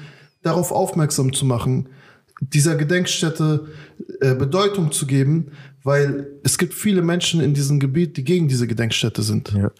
darauf 0.41 0.71
aufmerksam 0.71 1.31
zu 1.33 1.45
machen, 1.45 1.89
dieser 2.41 2.75
Gedenkstätte 2.75 3.67
äh, 4.19 4.35
Bedeutung 4.35 4.91
zu 4.91 5.05
geben, 5.05 5.51
weil 5.83 6.27
es 6.43 6.57
gibt 6.57 6.73
viele 6.73 7.01
Menschen 7.01 7.39
in 7.41 7.53
diesem 7.53 7.79
Gebiet, 7.79 8.17
die 8.17 8.23
gegen 8.23 8.47
diese 8.47 8.67
Gedenkstätte 8.67 9.21
sind. 9.21 9.53
Ja. 9.53 9.71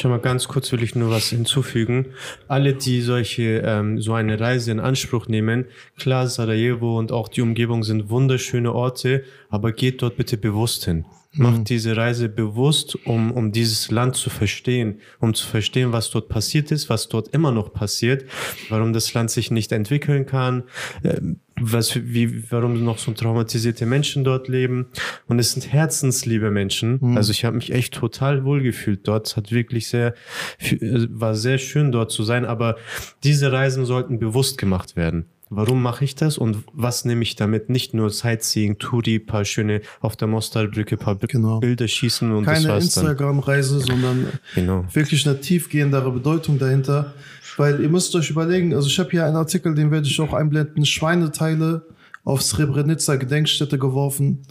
Schau 0.00 0.08
mal, 0.08 0.20
ganz 0.20 0.48
kurz 0.48 0.72
will 0.72 0.82
ich 0.82 0.94
nur 0.94 1.10
was 1.10 1.28
hinzufügen. 1.30 2.06
Alle, 2.48 2.74
die 2.74 3.02
solche, 3.02 3.62
ähm, 3.64 4.00
so 4.00 4.14
eine 4.14 4.38
Reise 4.40 4.70
in 4.70 4.80
Anspruch 4.80 5.26
nehmen, 5.26 5.66
klar, 5.98 6.28
Sarajevo 6.28 6.98
und 6.98 7.12
auch 7.12 7.28
die 7.28 7.42
Umgebung 7.42 7.82
sind 7.82 8.08
wunderschöne 8.08 8.72
Orte, 8.72 9.24
aber 9.50 9.72
geht 9.72 10.00
dort 10.00 10.16
bitte 10.16 10.36
bewusst 10.36 10.84
hin. 10.84 11.04
Macht 11.34 11.70
diese 11.70 11.96
Reise 11.96 12.28
bewusst, 12.28 13.06
um, 13.06 13.32
um 13.32 13.52
dieses 13.52 13.90
Land 13.90 14.16
zu 14.16 14.28
verstehen, 14.28 15.00
um 15.18 15.32
zu 15.32 15.46
verstehen, 15.46 15.92
was 15.92 16.10
dort 16.10 16.28
passiert 16.28 16.70
ist, 16.70 16.90
was 16.90 17.08
dort 17.08 17.28
immer 17.28 17.52
noch 17.52 17.72
passiert, 17.72 18.26
warum 18.68 18.92
das 18.92 19.14
Land 19.14 19.30
sich 19.30 19.50
nicht 19.50 19.72
entwickeln 19.72 20.26
kann, 20.26 20.64
ähm, 21.04 21.40
was, 21.58 21.96
wie, 21.96 22.50
warum 22.50 22.84
noch 22.84 22.98
so 22.98 23.12
traumatisierte 23.12 23.86
Menschen 23.86 24.24
dort 24.24 24.48
leben. 24.48 24.88
Und 25.26 25.38
es 25.38 25.52
sind 25.52 25.72
herzensliebe 25.72 26.50
Menschen. 26.50 27.16
Also 27.16 27.30
ich 27.30 27.44
habe 27.44 27.56
mich 27.56 27.72
echt 27.72 27.94
total 27.94 28.44
wohlgefühlt 28.44 29.06
dort. 29.08 29.26
Es 29.28 29.36
hat 29.36 29.52
wirklich 29.52 29.88
sehr, 29.88 30.14
äh, 30.60 31.06
war 31.08 31.34
sehr 31.34 31.58
schön 31.58 31.92
dort 31.92 32.10
zu 32.10 32.24
sein. 32.24 32.44
Aber 32.44 32.76
diese 33.22 33.52
Reisen 33.52 33.86
sollten 33.86 34.18
bewusst 34.18 34.58
gemacht 34.58 34.96
werden. 34.96 35.26
Warum 35.54 35.82
mache 35.82 36.04
ich 36.04 36.14
das 36.14 36.38
und 36.38 36.64
was 36.72 37.04
nehme 37.04 37.22
ich 37.22 37.36
damit? 37.36 37.68
Nicht 37.68 37.92
nur 37.92 38.08
Sightseeing, 38.08 38.78
Touri, 38.78 39.18
paar 39.18 39.44
schöne 39.44 39.82
auf 40.00 40.16
der 40.16 40.26
Mostarbrücke, 40.28 40.96
paar 40.96 41.16
Genau. 41.16 41.60
Bilder 41.60 41.86
schießen 41.86 42.32
und 42.32 42.46
das 42.46 42.62
Keine. 42.64 42.78
Instagram-Reise, 42.78 43.80
sondern 43.80 44.28
Genau. 44.54 44.86
wirklich 44.92 45.26
eine 45.28 45.40
tiefgehendere 45.40 46.10
Bedeutung 46.10 46.58
dahinter. 46.58 47.12
Weil 47.58 47.82
ihr 47.82 47.90
müsst 47.90 48.14
euch 48.14 48.30
überlegen, 48.30 48.74
also 48.74 48.88
ich 48.88 48.98
habe 48.98 49.10
hier 49.10 49.26
einen 49.26 49.36
Artikel, 49.36 49.74
den 49.74 49.90
werde 49.90 50.06
ich 50.06 50.18
auch 50.22 50.32
einblenden, 50.32 50.86
Schweineteile 50.86 51.86
auf 52.24 52.42
Srebrenica 52.42 53.16
Gedenkstätte 53.16 53.78
geworfen. 53.78 54.46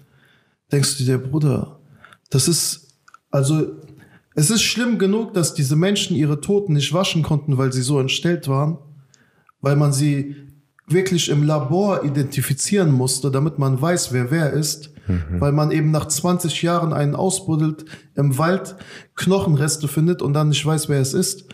Denkst 0.72 1.00
du 1.00 1.04
dir, 1.06 1.18
Bruder, 1.18 1.80
das 2.30 2.48
ist, 2.48 2.96
also 3.32 3.72
es 4.36 4.52
ist 4.52 4.62
schlimm 4.62 5.00
genug, 5.00 5.34
dass 5.34 5.56
diese 5.56 5.76
Menschen 5.76 6.16
ihre 6.16 6.42
Toten 6.42 6.74
nicht 6.74 6.94
waschen 6.94 7.24
konnten, 7.24 7.58
weil 7.58 7.74
sie 7.74 7.82
so 7.82 8.00
entstellt 8.00 8.48
waren, 8.48 8.78
weil 9.62 9.76
man 9.76 9.92
sie 9.94 10.36
wirklich 10.92 11.30
im 11.30 11.44
Labor 11.44 12.04
identifizieren 12.04 12.92
musste, 12.92 13.32
damit 13.32 13.60
man 13.60 13.82
weiß, 13.82 14.12
wer 14.12 14.32
wer 14.32 14.54
ist, 14.54 14.92
weil 15.40 15.52
man 15.52 15.72
eben 15.72 15.92
nach 15.92 16.08
20 16.08 16.62
Jahren 16.62 16.94
einen 16.94 17.16
ausbuddelt, 17.16 17.86
im 18.16 18.38
Wald 18.38 18.76
Knochenreste 19.16 19.88
findet 19.88 20.22
und 20.22 20.34
dann 20.34 20.50
nicht 20.50 20.66
weiß, 20.66 20.90
wer 20.90 21.00
es 21.00 21.14
ist. 21.14 21.46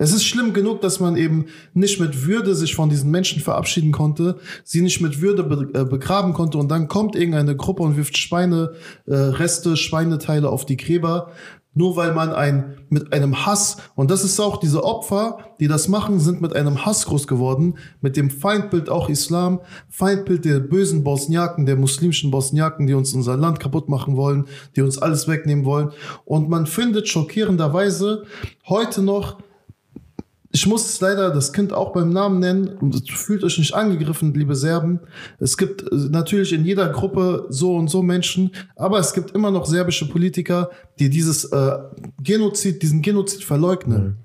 Es 0.00 0.12
ist 0.12 0.24
schlimm 0.24 0.52
genug, 0.52 0.80
dass 0.80 1.00
man 1.00 1.16
eben 1.16 1.46
nicht 1.74 1.98
mit 1.98 2.24
Würde 2.24 2.54
sich 2.54 2.76
von 2.76 2.88
diesen 2.88 3.10
Menschen 3.10 3.42
verabschieden 3.42 3.90
konnte, 3.90 4.38
sie 4.62 4.80
nicht 4.80 5.00
mit 5.00 5.20
Würde 5.20 5.42
be 5.42 5.70
äh, 5.74 5.84
begraben 5.84 6.34
konnte 6.34 6.56
und 6.56 6.70
dann 6.70 6.86
kommt 6.86 7.16
irgendeine 7.16 7.56
Gruppe 7.56 7.82
und 7.82 7.96
wirft 7.96 8.16
Schweine, 8.16 8.74
äh, 9.06 9.14
Reste, 9.14 9.76
Schweineteile 9.76 10.50
auf 10.50 10.64
die 10.64 10.76
Gräber, 10.76 11.32
nur 11.74 11.96
weil 11.96 12.12
man 12.12 12.32
ein, 12.32 12.76
mit 12.90 13.12
einem 13.12 13.46
Hass, 13.46 13.76
und 13.94 14.10
das 14.10 14.24
ist 14.24 14.40
auch 14.40 14.56
diese 14.56 14.82
Opfer, 14.82 15.38
die 15.60 15.68
das 15.68 15.88
machen, 15.88 16.18
sind 16.20 16.40
mit 16.40 16.56
einem 16.56 16.84
Hass 16.84 17.06
groß 17.06 17.26
geworden, 17.26 17.74
mit 18.00 18.16
dem 18.16 18.30
Feindbild 18.30 18.88
auch 18.88 19.08
Islam, 19.08 19.60
Feindbild 19.88 20.44
der 20.44 20.60
bösen 20.60 21.04
Bosniaken, 21.04 21.66
der 21.66 21.76
muslimischen 21.76 22.30
Bosniaken, 22.30 22.86
die 22.86 22.94
uns 22.94 23.12
unser 23.12 23.36
Land 23.36 23.60
kaputt 23.60 23.88
machen 23.88 24.16
wollen, 24.16 24.46
die 24.74 24.82
uns 24.82 24.98
alles 24.98 25.28
wegnehmen 25.28 25.64
wollen. 25.64 25.90
Und 26.24 26.48
man 26.48 26.66
findet 26.66 27.08
schockierenderweise 27.08 28.24
heute 28.68 29.02
noch 29.02 29.38
ich 30.50 30.66
muss 30.66 30.98
leider 31.00 31.30
das 31.30 31.52
Kind 31.52 31.72
auch 31.72 31.92
beim 31.92 32.10
Namen 32.10 32.38
nennen. 32.38 33.02
Fühlt 33.08 33.44
euch 33.44 33.58
nicht 33.58 33.74
angegriffen, 33.74 34.32
liebe 34.32 34.54
Serben. 34.54 35.00
Es 35.38 35.58
gibt 35.58 35.82
äh, 35.82 35.94
natürlich 36.10 36.52
in 36.52 36.64
jeder 36.64 36.88
Gruppe 36.88 37.46
so 37.50 37.76
und 37.76 37.88
so 37.88 38.02
Menschen, 38.02 38.50
aber 38.76 38.98
es 38.98 39.12
gibt 39.12 39.32
immer 39.32 39.50
noch 39.50 39.66
serbische 39.66 40.08
Politiker, 40.08 40.70
die 40.98 41.10
dieses 41.10 41.44
äh, 41.46 41.78
Genozid, 42.22 42.82
diesen 42.82 43.02
Genozid 43.02 43.44
verleugnen. 43.44 44.18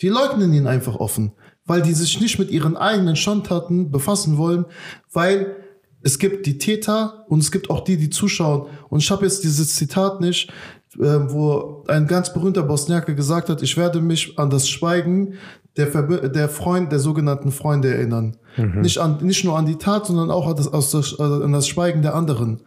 Die 0.00 0.08
leugnen 0.08 0.52
ihn 0.52 0.66
einfach 0.66 0.96
offen, 0.96 1.32
weil 1.64 1.82
die 1.82 1.92
sich 1.92 2.20
nicht 2.20 2.38
mit 2.38 2.50
ihren 2.50 2.76
eigenen 2.76 3.16
Schandtaten 3.16 3.90
befassen 3.90 4.36
wollen, 4.36 4.64
weil 5.12 5.56
es 6.02 6.18
gibt 6.18 6.46
die 6.46 6.58
Täter 6.58 7.24
und 7.28 7.40
es 7.40 7.52
gibt 7.52 7.70
auch 7.70 7.84
die, 7.84 7.96
die 7.96 8.10
zuschauen. 8.10 8.68
Und 8.88 9.00
ich 9.00 9.10
habe 9.10 9.24
jetzt 9.24 9.44
dieses 9.44 9.76
Zitat 9.76 10.20
nicht. 10.20 10.52
Ähm, 11.00 11.32
wo 11.32 11.84
ein 11.88 12.06
ganz 12.06 12.34
berühmter 12.34 12.62
Bosniaker 12.62 13.14
gesagt 13.14 13.48
hat, 13.48 13.62
ich 13.62 13.78
werde 13.78 14.02
mich 14.02 14.38
an 14.38 14.50
das 14.50 14.68
Schweigen 14.68 15.34
der, 15.78 15.86
Verbi 15.86 16.30
der 16.30 16.50
Freund, 16.50 16.92
der 16.92 16.98
sogenannten 16.98 17.50
Freunde 17.50 17.94
erinnern. 17.94 18.36
Mhm. 18.58 18.82
Nicht, 18.82 18.98
an, 18.98 19.18
nicht 19.22 19.42
nur 19.44 19.56
an 19.56 19.64
die 19.64 19.76
Tat, 19.76 20.06
sondern 20.06 20.30
auch 20.30 20.46
an 20.46 20.56
das, 20.56 21.18
an 21.18 21.52
das 21.52 21.66
Schweigen 21.66 22.02
der 22.02 22.14
anderen. 22.14 22.60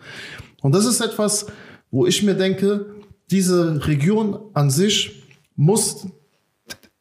Und 0.64 0.74
das 0.74 0.86
ist 0.86 1.02
etwas, 1.02 1.46
wo 1.92 2.08
ich 2.08 2.24
mir 2.24 2.34
denke, 2.34 2.96
diese 3.30 3.86
Region 3.86 4.40
an 4.54 4.72
sich 4.72 5.24
muss 5.56 6.08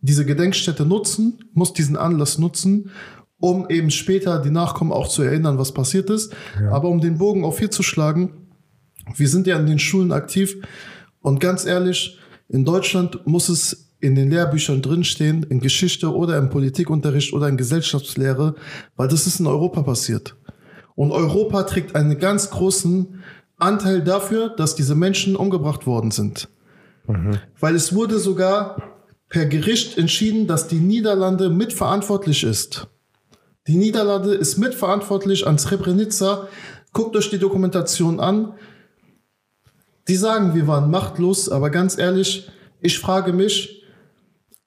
diese 0.01 0.27
Gedenkstätte 0.27 0.85
nutzen, 0.85 1.39
muss 1.55 1.73
diesen 1.73 1.97
Anlass 1.97 2.39
nutzen, 2.39 2.91
um 3.39 3.71
eben 3.71 3.91
später 3.91 4.41
die 4.41 4.51
Nachkommen 4.51 4.93
auch 4.93 5.09
zu 5.09 5.23
erinnern, 5.23 5.57
was 5.57 5.73
passiert 5.73 6.11
ist. 6.11 6.35
Ja. 6.61 6.71
Aber 6.73 6.91
um 6.91 7.01
den 7.01 7.17
Bogen 7.17 7.45
auf 7.45 7.59
hier 7.59 7.71
zu 7.71 7.83
schlagen, 7.83 8.49
wir 9.17 9.29
sind 9.29 9.47
ja 9.47 9.59
in 9.59 9.67
den 9.67 9.79
Schulen 9.79 10.13
aktiv. 10.13 10.57
Und 11.25 11.41
ganz 11.41 11.65
ehrlich, 11.65 12.19
in 12.51 12.67
Deutschland 12.67 13.27
muss 13.27 13.49
es 13.49 13.95
in 13.99 14.15
den 14.15 14.31
Lehrbüchern 14.31 14.83
drinstehen, 14.83 15.43
in 15.45 15.59
Geschichte 15.59 16.15
oder 16.15 16.37
im 16.37 16.51
Politikunterricht 16.51 17.33
oder 17.33 17.49
in 17.49 17.57
Gesellschaftslehre, 17.57 18.57
weil 18.97 19.09
das 19.09 19.27
ist 19.27 19.41
in 19.41 19.47
Europa 19.47 19.83
passiert. 19.83 20.37
Und 20.95 21.13
Europa 21.13 21.63
trägt 21.63 21.97
einen 21.97 22.19
ganz 22.19 22.51
großen 22.51 23.23
Anteil 23.57 24.03
dafür, 24.03 24.51
dass 24.51 24.77
diese 24.77 24.95
Menschen 24.95 25.35
umgebracht 25.35 25.87
worden 25.87 26.11
sind. 26.11 26.51
Mhm. 27.07 27.39
Weil 27.59 27.75
es 27.75 27.95
wurde 27.95 28.19
sogar 28.19 28.83
per 29.31 29.47
Gericht 29.47 29.97
entschieden, 29.97 30.47
dass 30.47 30.69
die 30.69 30.77
Niederlande 30.77 31.49
mitverantwortlich 31.49 32.45
ist. 32.45 32.87
Die 33.67 33.77
Niederlande 33.77 34.35
ist 34.35 34.59
mitverantwortlich 34.59 35.47
an 35.47 35.57
Srebrenica. 35.57 36.49
Guckt 36.93 37.17
euch 37.17 37.31
die 37.31 37.39
Dokumentation 37.39 38.21
an. 38.21 38.53
Die 40.09 40.17
sagen, 40.17 40.55
wir 40.55 40.67
waren 40.67 40.91
machtlos, 40.91 41.49
aber 41.49 41.71
ganz 41.71 41.99
ehrlich, 41.99 42.51
ich 42.81 42.99
frage 42.99 43.33
mich, 43.33 43.83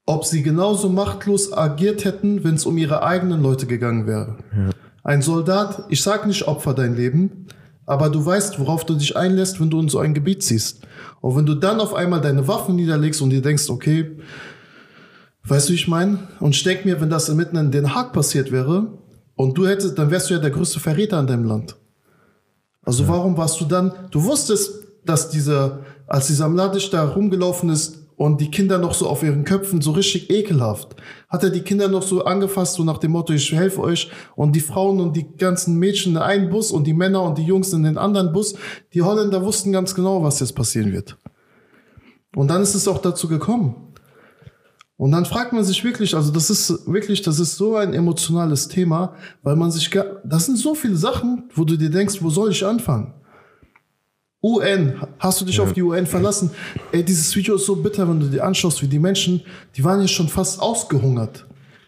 ob 0.07 0.25
sie 0.25 0.41
genauso 0.41 0.89
machtlos 0.89 1.53
agiert 1.53 2.05
hätten, 2.05 2.43
wenn 2.43 2.55
es 2.55 2.65
um 2.65 2.77
ihre 2.77 3.03
eigenen 3.03 3.43
Leute 3.43 3.67
gegangen 3.67 4.07
wäre. 4.07 4.37
Ja. 4.55 4.69
Ein 5.03 5.21
Soldat, 5.21 5.83
ich 5.89 6.01
sag 6.01 6.25
nicht 6.25 6.47
opfer 6.47 6.73
dein 6.73 6.95
Leben, 6.95 7.47
aber 7.85 8.09
du 8.09 8.25
weißt, 8.25 8.59
worauf 8.59 8.85
du 8.85 8.95
dich 8.95 9.15
einlässt, 9.15 9.61
wenn 9.61 9.69
du 9.69 9.79
in 9.79 9.89
so 9.89 9.99
ein 9.99 10.13
Gebiet 10.13 10.43
ziehst. 10.43 10.81
Und 11.21 11.35
wenn 11.35 11.45
du 11.45 11.55
dann 11.55 11.79
auf 11.79 11.93
einmal 11.93 12.21
deine 12.21 12.47
Waffen 12.47 12.75
niederlegst 12.75 13.21
und 13.21 13.29
dir 13.29 13.41
denkst, 13.41 13.69
okay, 13.69 14.17
weißt 15.45 15.69
du, 15.69 15.73
wie 15.73 15.77
ich 15.77 15.87
meine? 15.87 16.19
Und 16.39 16.65
denke 16.65 16.87
mir, 16.87 16.99
wenn 16.99 17.09
das 17.09 17.33
mitten 17.33 17.57
in 17.57 17.71
Den 17.71 17.93
Haag 17.93 18.11
passiert 18.13 18.51
wäre 18.51 18.97
und 19.35 19.57
du 19.57 19.67
hättest, 19.67 19.97
dann 19.97 20.09
wärst 20.09 20.29
du 20.29 20.33
ja 20.33 20.39
der 20.39 20.51
größte 20.51 20.79
Verräter 20.79 21.19
in 21.19 21.27
deinem 21.27 21.45
Land. 21.45 21.75
Also 22.83 23.03
ja. 23.03 23.09
warum 23.09 23.37
warst 23.37 23.59
du 23.61 23.65
dann, 23.65 23.91
du 24.11 24.23
wusstest, 24.23 24.86
dass 25.07 25.29
dieser, 25.29 25.79
als 26.07 26.27
dieser 26.27 26.49
Mladic 26.49 26.91
da 26.91 27.07
rumgelaufen 27.07 27.69
ist 27.69 28.07
und 28.17 28.41
die 28.41 28.49
Kinder 28.49 28.79
noch 28.79 28.93
so 28.93 29.07
auf 29.07 29.23
ihren 29.23 29.43
Köpfen 29.43 29.81
so 29.81 29.91
richtig 29.91 30.29
ekelhaft, 30.29 30.95
hat 31.29 31.43
er 31.43 31.51
die 31.51 31.61
Kinder 31.61 31.87
noch 31.87 32.01
so 32.01 32.25
angefasst, 32.25 32.75
so 32.75 32.83
nach 32.83 32.97
dem 32.97 33.11
Motto, 33.11 33.33
ich 33.33 33.51
helfe 33.51 33.81
euch 33.81 34.09
und 34.35 34.55
die 34.55 34.59
Frauen 34.59 34.99
und 34.99 35.15
die 35.15 35.27
ganzen 35.37 35.77
Mädchen 35.77 36.13
in 36.13 36.17
einen 36.17 36.49
Bus 36.49 36.71
und 36.71 36.85
die 36.85 36.93
Männer 36.93 37.21
und 37.21 37.37
die 37.37 37.43
Jungs 37.43 37.73
in 37.73 37.83
den 37.83 37.97
anderen 37.97 38.33
Bus. 38.33 38.55
Die 38.93 39.03
Holländer 39.03 39.43
wussten 39.43 39.71
ganz 39.71 39.93
genau, 39.93 40.23
was 40.23 40.39
jetzt 40.39 40.55
passieren 40.55 40.91
wird. 40.91 41.15
Und 42.35 42.49
dann 42.49 42.61
ist 42.61 42.75
es 42.75 42.87
auch 42.87 42.99
dazu 42.99 43.27
gekommen. 43.27 43.75
Und 44.97 45.11
dann 45.11 45.25
fragt 45.25 45.53
man 45.53 45.63
sich 45.63 45.83
wirklich, 45.83 46.15
also 46.15 46.31
das 46.31 46.49
ist 46.49 46.91
wirklich, 46.91 47.21
das 47.21 47.39
ist 47.39 47.55
so 47.55 47.75
ein 47.75 47.93
emotionales 47.93 48.67
Thema, 48.67 49.13
weil 49.43 49.55
man 49.55 49.69
sich, 49.69 49.91
das 50.23 50.47
sind 50.47 50.57
so 50.57 50.73
viele 50.73 50.97
Sachen, 50.97 51.43
wo 51.53 51.65
du 51.65 51.77
dir 51.77 51.91
denkst, 51.91 52.23
wo 52.23 52.31
soll 52.31 52.49
ich 52.49 52.65
anfangen? 52.65 53.13
UN, 54.43 55.01
hast 55.19 55.41
du 55.41 55.45
dich 55.45 55.57
ja. 55.57 55.63
auf 55.63 55.73
die 55.73 55.81
UN 55.81 56.05
verlassen? 56.05 56.51
Ey, 56.91 57.03
dieses 57.03 57.35
Video 57.35 57.55
ist 57.55 57.65
so 57.65 57.75
bitter, 57.75 58.07
wenn 58.07 58.19
du 58.19 58.27
dir 58.27 58.43
anschaust, 58.43 58.81
wie 58.81 58.87
die 58.87 58.99
Menschen, 58.99 59.41
die 59.75 59.83
waren 59.83 59.99
ja 59.99 60.07
schon 60.07 60.29
fast 60.29 60.61
ausgehungert. 60.61 61.47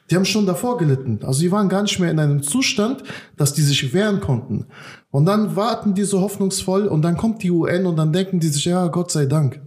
Die 0.09 0.15
haben 0.15 0.25
schon 0.25 0.47
davor 0.47 0.77
gelitten. 0.77 1.19
Also 1.21 1.41
die 1.41 1.51
waren 1.51 1.69
gar 1.69 1.83
nicht 1.83 1.99
mehr 1.99 2.09
in 2.09 2.19
einem 2.19 2.41
Zustand, 2.41 3.03
dass 3.37 3.53
die 3.53 3.61
sich 3.61 3.93
wehren 3.93 4.19
konnten. 4.19 4.65
Und 5.11 5.25
dann 5.25 5.55
warten 5.55 5.93
die 5.93 6.03
so 6.03 6.21
hoffnungsvoll 6.21 6.87
und 6.87 7.03
dann 7.03 7.17
kommt 7.17 7.43
die 7.43 7.51
UN 7.51 7.85
und 7.85 7.95
dann 7.95 8.11
denken 8.11 8.39
die 8.39 8.47
sich, 8.47 8.65
ja, 8.65 8.87
Gott 8.87 9.11
sei 9.11 9.27
Dank, 9.27 9.61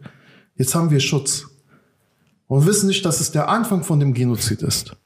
jetzt 0.57 0.75
haben 0.75 0.91
wir 0.91 0.99
Schutz. 0.99 1.47
Und 2.49 2.67
wissen 2.67 2.89
nicht, 2.89 3.05
dass 3.05 3.21
es 3.21 3.31
der 3.31 3.49
Anfang 3.49 3.85
von 3.85 4.01
dem 4.01 4.13
Genozid 4.13 4.63
ist. 4.63 4.97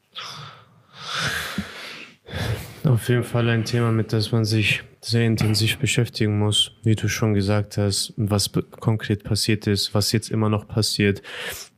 Auf 2.86 3.08
jeden 3.08 3.24
Fall 3.24 3.48
ein 3.48 3.64
Thema, 3.64 3.90
mit 3.90 4.12
das 4.12 4.32
man 4.32 4.44
sich 4.44 4.82
sehr 5.00 5.26
intensiv 5.26 5.78
beschäftigen 5.78 6.38
muss, 6.38 6.72
wie 6.82 6.94
du 6.94 7.08
schon 7.08 7.34
gesagt 7.34 7.78
hast, 7.78 8.12
was 8.16 8.50
konkret 8.80 9.24
passiert 9.24 9.66
ist, 9.66 9.94
was 9.94 10.12
jetzt 10.12 10.30
immer 10.30 10.48
noch 10.48 10.66
passiert. 10.68 11.22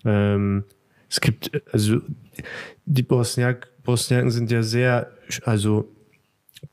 Ähm, 0.04 0.64
es 1.10 1.20
gibt, 1.20 1.50
also 1.72 2.00
die 2.84 3.02
Bosniak, 3.02 3.68
Bosniaken 3.84 4.30
sind 4.30 4.50
ja 4.50 4.62
sehr, 4.62 5.10
also 5.44 5.94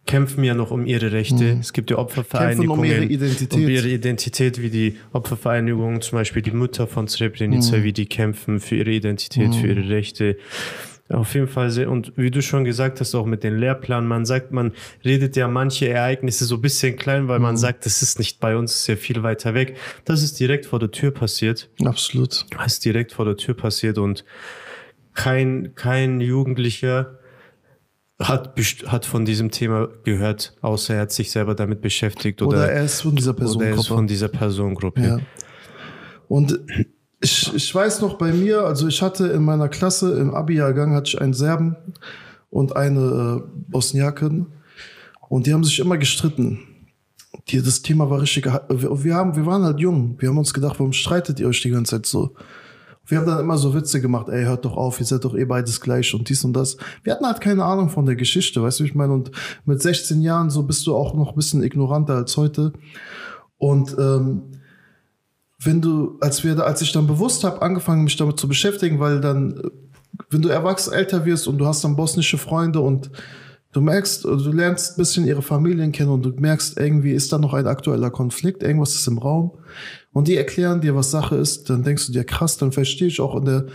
kämpfen 0.05 0.43
ja 0.43 0.53
noch 0.53 0.71
um 0.71 0.85
ihre 0.85 1.11
Rechte. 1.11 1.55
Mhm. 1.55 1.59
Es 1.59 1.73
gibt 1.73 1.91
ja 1.91 1.97
Opfervereinigungen. 1.97 2.79
um 2.79 2.83
ihre 2.83 3.05
Identität. 3.05 3.53
Um 3.53 3.69
ihre 3.69 3.87
Identität, 3.87 4.61
wie 4.61 4.69
die 4.69 4.97
Opfervereinigungen, 5.13 6.01
zum 6.01 6.17
Beispiel 6.17 6.41
die 6.41 6.51
Mutter 6.51 6.87
von 6.87 7.07
Srebrenica, 7.07 7.77
mhm. 7.77 7.83
wie 7.83 7.93
die 7.93 8.05
kämpfen 8.05 8.59
für 8.59 8.75
ihre 8.75 8.91
Identität, 8.91 9.49
mhm. 9.49 9.53
für 9.53 9.67
ihre 9.67 9.89
Rechte. 9.89 10.37
Auf 11.09 11.35
jeden 11.35 11.47
Fall 11.47 11.69
sehr, 11.69 11.91
und 11.91 12.13
wie 12.17 12.31
du 12.31 12.41
schon 12.41 12.65
gesagt 12.65 12.99
hast, 12.99 13.13
auch 13.13 13.27
mit 13.27 13.43
den 13.43 13.57
Lehrplan, 13.57 14.07
man 14.07 14.25
sagt, 14.25 14.51
man 14.51 14.71
redet 15.03 15.35
ja 15.35 15.47
manche 15.47 15.87
Ereignisse 15.87 16.45
so 16.45 16.55
ein 16.55 16.61
bisschen 16.61 16.95
klein, 16.95 17.27
weil 17.27 17.37
mhm. 17.37 17.43
man 17.43 17.57
sagt, 17.57 17.85
das 17.85 18.01
ist 18.01 18.17
nicht 18.17 18.39
bei 18.39 18.57
uns, 18.57 18.85
sehr 18.85 18.97
viel 18.97 19.21
weiter 19.21 19.53
weg. 19.53 19.77
Das 20.03 20.23
ist 20.23 20.39
direkt 20.39 20.65
vor 20.65 20.79
der 20.79 20.89
Tür 20.89 21.11
passiert. 21.11 21.69
Absolut. 21.83 22.47
Das 22.49 22.73
ist 22.73 22.85
direkt 22.85 23.11
vor 23.13 23.25
der 23.25 23.37
Tür 23.37 23.53
passiert 23.53 23.99
und 23.99 24.25
kein, 25.13 25.73
kein 25.75 26.21
Jugendlicher 26.21 27.19
hat, 28.19 28.55
hat 28.87 29.05
von 29.05 29.25
diesem 29.25 29.51
Thema 29.51 29.89
gehört, 30.03 30.55
außer 30.61 30.95
er 30.95 31.01
hat 31.01 31.11
sich 31.11 31.29
selber 31.29 31.53
damit 31.53 31.81
beschäftigt 31.81 32.41
oder, 32.41 32.57
oder 32.57 32.71
er 32.71 32.85
ist 32.85 33.01
von 33.01 33.15
dieser 33.15 33.33
Personengruppe. 33.33 33.65
Oder 33.65 33.75
er 33.75 33.79
ist 33.79 33.87
von 33.87 34.07
dieser 34.07 34.27
Personengruppe. 34.27 35.01
Ja. 35.01 35.19
Und 36.27 36.59
ich, 37.21 37.53
ich 37.53 37.73
weiß 37.73 38.01
noch 38.01 38.17
bei 38.17 38.31
mir, 38.31 38.61
also 38.61 38.87
ich 38.87 39.01
hatte 39.01 39.27
in 39.27 39.43
meiner 39.43 39.69
Klasse 39.69 40.17
im 40.19 40.33
Abi-Jahrgang 40.33 40.93
hatte 40.93 41.09
ich 41.09 41.21
einen 41.21 41.33
Serben 41.33 41.75
und 42.49 42.75
eine 42.75 43.43
äh, 43.43 43.49
Bosniakin 43.67 44.47
und 45.29 45.47
die 45.47 45.53
haben 45.53 45.63
sich 45.63 45.79
immer 45.79 45.97
gestritten. 45.97 46.59
Die, 47.49 47.61
das 47.61 47.81
Thema 47.81 48.09
war 48.09 48.21
richtig. 48.21 48.45
Wir, 48.45 49.03
wir, 49.03 49.15
haben, 49.15 49.35
wir 49.35 49.45
waren 49.45 49.63
halt 49.63 49.79
jung. 49.79 50.15
Wir 50.19 50.29
haben 50.29 50.37
uns 50.37 50.53
gedacht, 50.53 50.79
warum 50.79 50.93
streitet 50.93 51.39
ihr 51.39 51.47
euch 51.47 51.61
die 51.61 51.69
ganze 51.69 51.97
Zeit 51.97 52.05
so? 52.05 52.33
Wir 53.07 53.19
haben 53.19 53.27
dann 53.27 53.39
immer 53.39 53.57
so 53.57 53.73
Witze 53.75 54.01
gemacht, 54.01 54.29
ey, 54.29 54.45
hört 54.45 54.65
doch 54.65 54.75
auf, 54.75 54.99
ihr 54.99 55.05
seid 55.05 55.23
doch 55.25 55.35
eh 55.35 55.45
beides 55.45 55.79
gleich 55.79 56.15
und 56.15 56.27
dies 56.27 56.43
und 56.43 56.53
das. 56.53 56.77
Wir 57.03 57.13
hatten 57.13 57.25
halt 57.25 57.39
keine 57.39 57.63
Ahnung 57.63 57.89
von 57.89 58.05
der 58.07 58.15
Geschichte, 58.15 58.63
weißt 58.63 58.79
du, 58.79 58.83
ich 58.83 58.95
meine, 58.95 59.13
und 59.13 59.29
mit 59.65 59.79
16 59.79 60.21
Jahren 60.21 60.49
so 60.49 60.63
bist 60.63 60.87
du 60.87 60.95
auch 60.95 61.13
noch 61.13 61.29
ein 61.29 61.35
bisschen 61.35 61.61
ignoranter 61.61 62.15
als 62.15 62.35
heute. 62.35 62.73
Und 63.57 63.95
ähm, 63.99 64.43
wenn 65.59 65.81
du, 65.81 66.17
als 66.21 66.43
wir, 66.43 66.59
als 66.63 66.81
ich 66.81 66.91
dann 66.91 67.07
bewusst 67.07 67.43
habe, 67.43 67.61
angefangen 67.61 68.03
mich 68.03 68.17
damit 68.17 68.39
zu 68.39 68.47
beschäftigen, 68.47 68.99
weil 68.99 69.21
dann, 69.21 69.61
wenn 70.29 70.41
du 70.41 70.49
erwachsen 70.49 70.93
älter 70.93 71.25
wirst 71.25 71.47
und 71.47 71.57
du 71.57 71.65
hast 71.65 71.83
dann 71.83 71.95
bosnische 71.95 72.37
Freunde 72.37 72.79
und 72.81 73.09
du 73.71 73.81
merkst, 73.81 74.23
du 74.23 74.51
lernst 74.51 74.93
ein 74.93 74.97
bisschen 74.97 75.27
ihre 75.27 75.41
Familien 75.41 75.91
kennen 75.91 76.09
und 76.09 76.23
du 76.23 76.29
merkst, 76.29 76.77
irgendwie 76.77 77.11
ist 77.11 77.31
da 77.33 77.37
noch 77.37 77.53
ein 77.53 77.67
aktueller 77.67 78.09
Konflikt, 78.09 78.63
irgendwas 78.63 78.95
ist 78.95 79.07
im 79.07 79.17
Raum 79.17 79.51
und 80.13 80.27
die 80.27 80.37
erklären 80.37 80.81
dir, 80.81 80.95
was 80.95 81.11
Sache 81.11 81.35
ist, 81.35 81.69
dann 81.69 81.83
denkst 81.83 82.07
du 82.07 82.13
dir, 82.13 82.23
krass, 82.23 82.57
dann 82.57 82.71
verstehe 82.71 83.07
ich 83.07 83.19
auch 83.19 83.35
in 83.35 83.45
der 83.45 83.65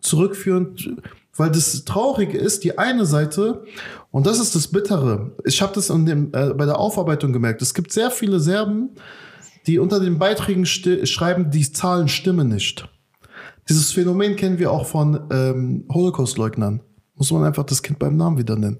zurückführen, 0.00 0.76
weil 1.36 1.50
das 1.50 1.84
Traurige 1.84 2.38
ist, 2.38 2.62
die 2.62 2.78
eine 2.78 3.06
Seite, 3.06 3.64
und 4.10 4.26
das 4.26 4.38
ist 4.38 4.54
das 4.54 4.68
Bittere. 4.68 5.32
Ich 5.44 5.62
habe 5.62 5.72
das 5.74 5.90
in 5.90 6.06
dem, 6.06 6.30
äh, 6.32 6.54
bei 6.54 6.66
der 6.66 6.78
Aufarbeitung 6.78 7.32
gemerkt. 7.32 7.62
Es 7.62 7.74
gibt 7.74 7.92
sehr 7.92 8.10
viele 8.10 8.38
Serben, 8.38 8.90
die 9.66 9.78
unter 9.78 10.00
den 10.00 10.18
Beiträgen 10.18 10.66
schreiben, 10.66 11.50
die 11.50 11.72
Zahlen 11.72 12.08
stimmen 12.08 12.48
nicht. 12.48 12.88
Dieses 13.68 13.92
Phänomen 13.92 14.36
kennen 14.36 14.58
wir 14.58 14.70
auch 14.70 14.86
von 14.86 15.20
ähm, 15.30 15.84
Holocaust-Leugnern. 15.90 16.80
Muss 17.14 17.30
man 17.30 17.44
einfach 17.44 17.64
das 17.64 17.82
Kind 17.82 17.98
beim 17.98 18.16
Namen 18.16 18.38
wieder 18.38 18.56
nennen. 18.56 18.78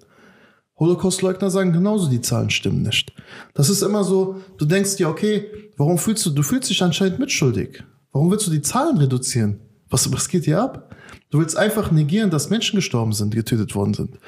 Holocaust-Leugner 0.78 1.50
sagen 1.50 1.72
genauso, 1.72 2.10
die 2.10 2.20
Zahlen 2.20 2.50
stimmen 2.50 2.82
nicht. 2.82 3.12
Das 3.54 3.70
ist 3.70 3.82
immer 3.82 4.04
so, 4.04 4.40
du 4.58 4.64
denkst 4.64 4.96
dir, 4.96 5.08
okay, 5.08 5.46
warum 5.76 5.98
fühlst 5.98 6.26
du, 6.26 6.30
du 6.30 6.42
fühlst 6.42 6.68
dich 6.68 6.82
anscheinend 6.82 7.18
mitschuldig. 7.18 7.82
Warum 8.12 8.30
willst 8.30 8.46
du 8.46 8.50
die 8.50 8.62
Zahlen 8.62 8.98
reduzieren? 8.98 9.60
Was, 9.88 10.12
was 10.12 10.28
geht 10.28 10.44
hier 10.44 10.60
ab? 10.60 10.94
Du 11.30 11.38
willst 11.38 11.56
einfach 11.56 11.90
negieren, 11.90 12.30
dass 12.30 12.50
Menschen 12.50 12.76
gestorben 12.76 13.12
sind, 13.12 13.34
getötet 13.34 13.74
worden 13.74 13.94
sind. 13.94 14.18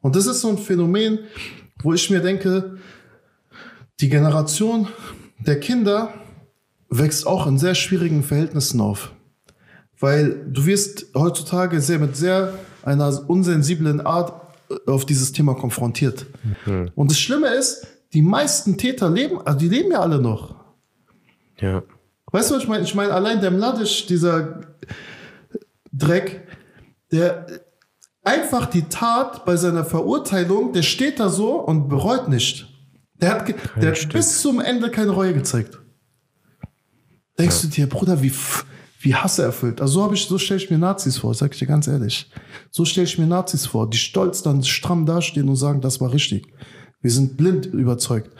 Und 0.00 0.16
das 0.16 0.26
ist 0.26 0.40
so 0.40 0.48
ein 0.48 0.58
Phänomen, 0.58 1.20
wo 1.82 1.92
ich 1.92 2.10
mir 2.10 2.20
denke, 2.20 2.76
die 4.00 4.08
Generation 4.08 4.88
der 5.46 5.60
Kinder 5.60 6.12
wächst 6.88 7.26
auch 7.26 7.46
in 7.46 7.58
sehr 7.58 7.74
schwierigen 7.74 8.22
Verhältnissen 8.22 8.80
auf. 8.80 9.12
Weil 9.98 10.46
du 10.48 10.66
wirst 10.66 11.06
heutzutage 11.14 11.80
sehr 11.80 11.98
mit 11.98 12.16
sehr 12.16 12.54
einer 12.82 13.28
unsensiblen 13.28 14.00
Art 14.00 14.32
äh, 14.70 14.90
auf 14.90 15.04
dieses 15.04 15.32
Thema 15.32 15.54
konfrontiert. 15.54 16.26
Mhm. 16.66 16.90
Und 16.94 17.10
das 17.10 17.18
Schlimme 17.18 17.48
ist, 17.48 17.86
die 18.12 18.22
meisten 18.22 18.76
Täter 18.76 19.10
leben, 19.10 19.40
also 19.44 19.58
die 19.58 19.68
leben 19.68 19.92
ja 19.92 20.00
alle 20.00 20.20
noch. 20.20 20.56
Ja. 21.58 21.82
Weißt 22.32 22.50
du, 22.50 22.54
was 22.54 22.62
ich 22.62 22.68
meine? 22.68 22.84
Ich 22.84 22.94
meine, 22.94 23.12
allein 23.12 23.40
der 23.40 23.50
Mladic, 23.50 24.06
dieser 24.06 24.60
Dreck, 25.92 26.46
der 27.12 27.46
einfach 28.22 28.66
die 28.66 28.82
Tat 28.88 29.44
bei 29.44 29.56
seiner 29.56 29.84
Verurteilung, 29.84 30.72
der 30.72 30.82
steht 30.82 31.20
da 31.20 31.28
so 31.28 31.54
und 31.54 31.88
bereut 31.88 32.28
nicht. 32.28 32.69
Der 33.20 33.30
hat, 33.30 33.54
der 33.80 33.92
hat 33.92 34.12
bis 34.12 34.40
zum 34.40 34.60
Ende 34.60 34.90
keine 34.90 35.10
Reue 35.10 35.34
gezeigt. 35.34 35.78
Denkst 37.38 37.62
ja. 37.62 37.68
du 37.68 37.74
dir, 37.74 37.88
Bruder, 37.88 38.22
wie, 38.22 38.32
wie 39.00 39.14
Hasse 39.14 39.42
erfüllt. 39.42 39.80
Also 39.80 39.94
so 39.94 40.04
habe 40.04 40.14
ich, 40.14 40.26
so 40.26 40.38
stelle 40.38 40.60
ich 40.60 40.70
mir 40.70 40.78
Nazis 40.78 41.18
vor, 41.18 41.34
sag 41.34 41.52
ich 41.52 41.58
dir 41.58 41.66
ganz 41.66 41.86
ehrlich. 41.86 42.30
So 42.70 42.84
stelle 42.84 43.06
ich 43.06 43.18
mir 43.18 43.26
Nazis 43.26 43.66
vor, 43.66 43.88
die 43.88 43.98
stolz 43.98 44.42
dann 44.42 44.62
stramm 44.62 45.06
dastehen 45.06 45.48
und 45.48 45.56
sagen, 45.56 45.80
das 45.80 46.00
war 46.00 46.12
richtig. 46.12 46.46
Wir 47.00 47.10
sind 47.10 47.36
blind 47.36 47.66
überzeugt. 47.66 48.30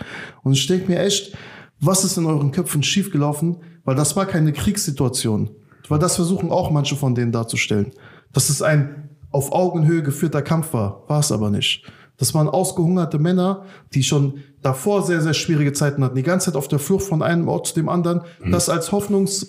Und 0.42 0.52
ich 0.52 0.66
denke 0.66 0.90
mir 0.90 1.00
echt, 1.00 1.34
was 1.80 2.04
ist 2.04 2.18
in 2.18 2.26
euren 2.26 2.52
Köpfen 2.52 2.82
schiefgelaufen? 2.82 3.56
Weil 3.84 3.96
das 3.96 4.16
war 4.16 4.26
keine 4.26 4.52
Kriegssituation. 4.52 5.50
Weil 5.88 5.98
das 5.98 6.16
versuchen 6.16 6.50
auch 6.50 6.70
manche 6.70 6.94
von 6.94 7.14
denen 7.14 7.32
darzustellen. 7.32 7.92
Dass 8.32 8.50
es 8.50 8.60
ein 8.60 9.08
auf 9.30 9.52
Augenhöhe 9.52 10.02
geführter 10.02 10.42
Kampf 10.42 10.74
war. 10.74 11.04
War 11.08 11.20
es 11.20 11.32
aber 11.32 11.50
nicht. 11.50 11.84
Das 12.20 12.34
waren 12.34 12.48
ausgehungerte 12.48 13.18
Männer, 13.18 13.64
die 13.94 14.02
schon 14.02 14.40
davor 14.60 15.02
sehr, 15.02 15.22
sehr 15.22 15.32
schwierige 15.32 15.72
Zeiten 15.72 16.04
hatten. 16.04 16.14
Die 16.14 16.22
ganze 16.22 16.46
Zeit 16.46 16.56
auf 16.56 16.68
der 16.68 16.78
Flucht 16.78 17.06
von 17.06 17.22
einem 17.22 17.48
Ort 17.48 17.68
zu 17.68 17.74
dem 17.74 17.88
anderen. 17.88 18.20
Mhm. 18.44 18.52
Das 18.52 18.68
als 18.68 18.92
Hoffnungs 18.92 19.46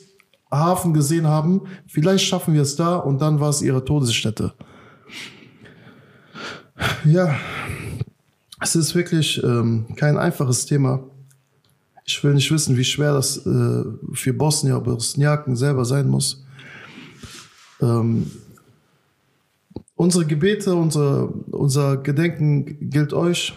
Hafen 0.49 0.93
gesehen 0.93 1.27
haben. 1.27 1.63
Vielleicht 1.87 2.25
schaffen 2.25 2.53
wir 2.53 2.61
es 2.61 2.77
da 2.77 2.95
und 2.95 3.21
dann 3.21 3.41
war 3.41 3.49
es 3.49 3.61
ihre 3.61 3.83
Todesstätte. 3.83 4.53
Ja, 7.03 7.35
es 8.61 8.75
ist 8.75 8.95
wirklich 8.95 9.43
ähm, 9.43 9.87
kein 9.97 10.17
einfaches 10.17 10.65
Thema. 10.65 11.03
Ich 12.05 12.23
will 12.23 12.33
nicht 12.33 12.51
wissen, 12.51 12.77
wie 12.77 12.83
schwer 12.85 13.13
das 13.13 13.45
äh, 13.45 13.83
für 14.13 14.33
Bosnier, 14.33 14.79
Bosniaken 14.79 15.57
selber 15.57 15.83
sein 15.83 16.07
muss. 16.07 16.45
Ähm, 17.81 18.31
unsere 20.01 20.25
Gebete, 20.25 20.73
unsere, 20.73 21.27
unser 21.51 21.97
Gedenken 21.97 22.89
gilt 22.89 23.13
euch. 23.13 23.53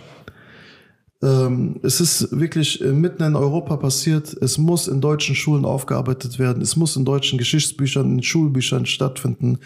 Ähm, 1.23 1.81
es 1.83 2.03
ist 2.03 2.39
wirklich 2.39 2.83
äh, 2.83 2.93
mitten 2.93 3.23
in 3.23 3.35
Europa 3.35 3.79
passiert. 3.79 4.37
Es 4.43 4.59
muss 4.59 4.87
in 4.87 5.01
deutschen 5.01 5.35
Schulen 5.35 5.65
aufgearbeitet 5.65 6.39
werden. 6.39 6.63
Es 6.63 6.77
muss 6.77 6.97
in 6.97 7.07
deutschen 7.07 7.39
Geschichtsbüchern, 7.39 8.19
in 8.19 8.23
Schulbüchern 8.23 8.85
stattfinden, 8.85 9.61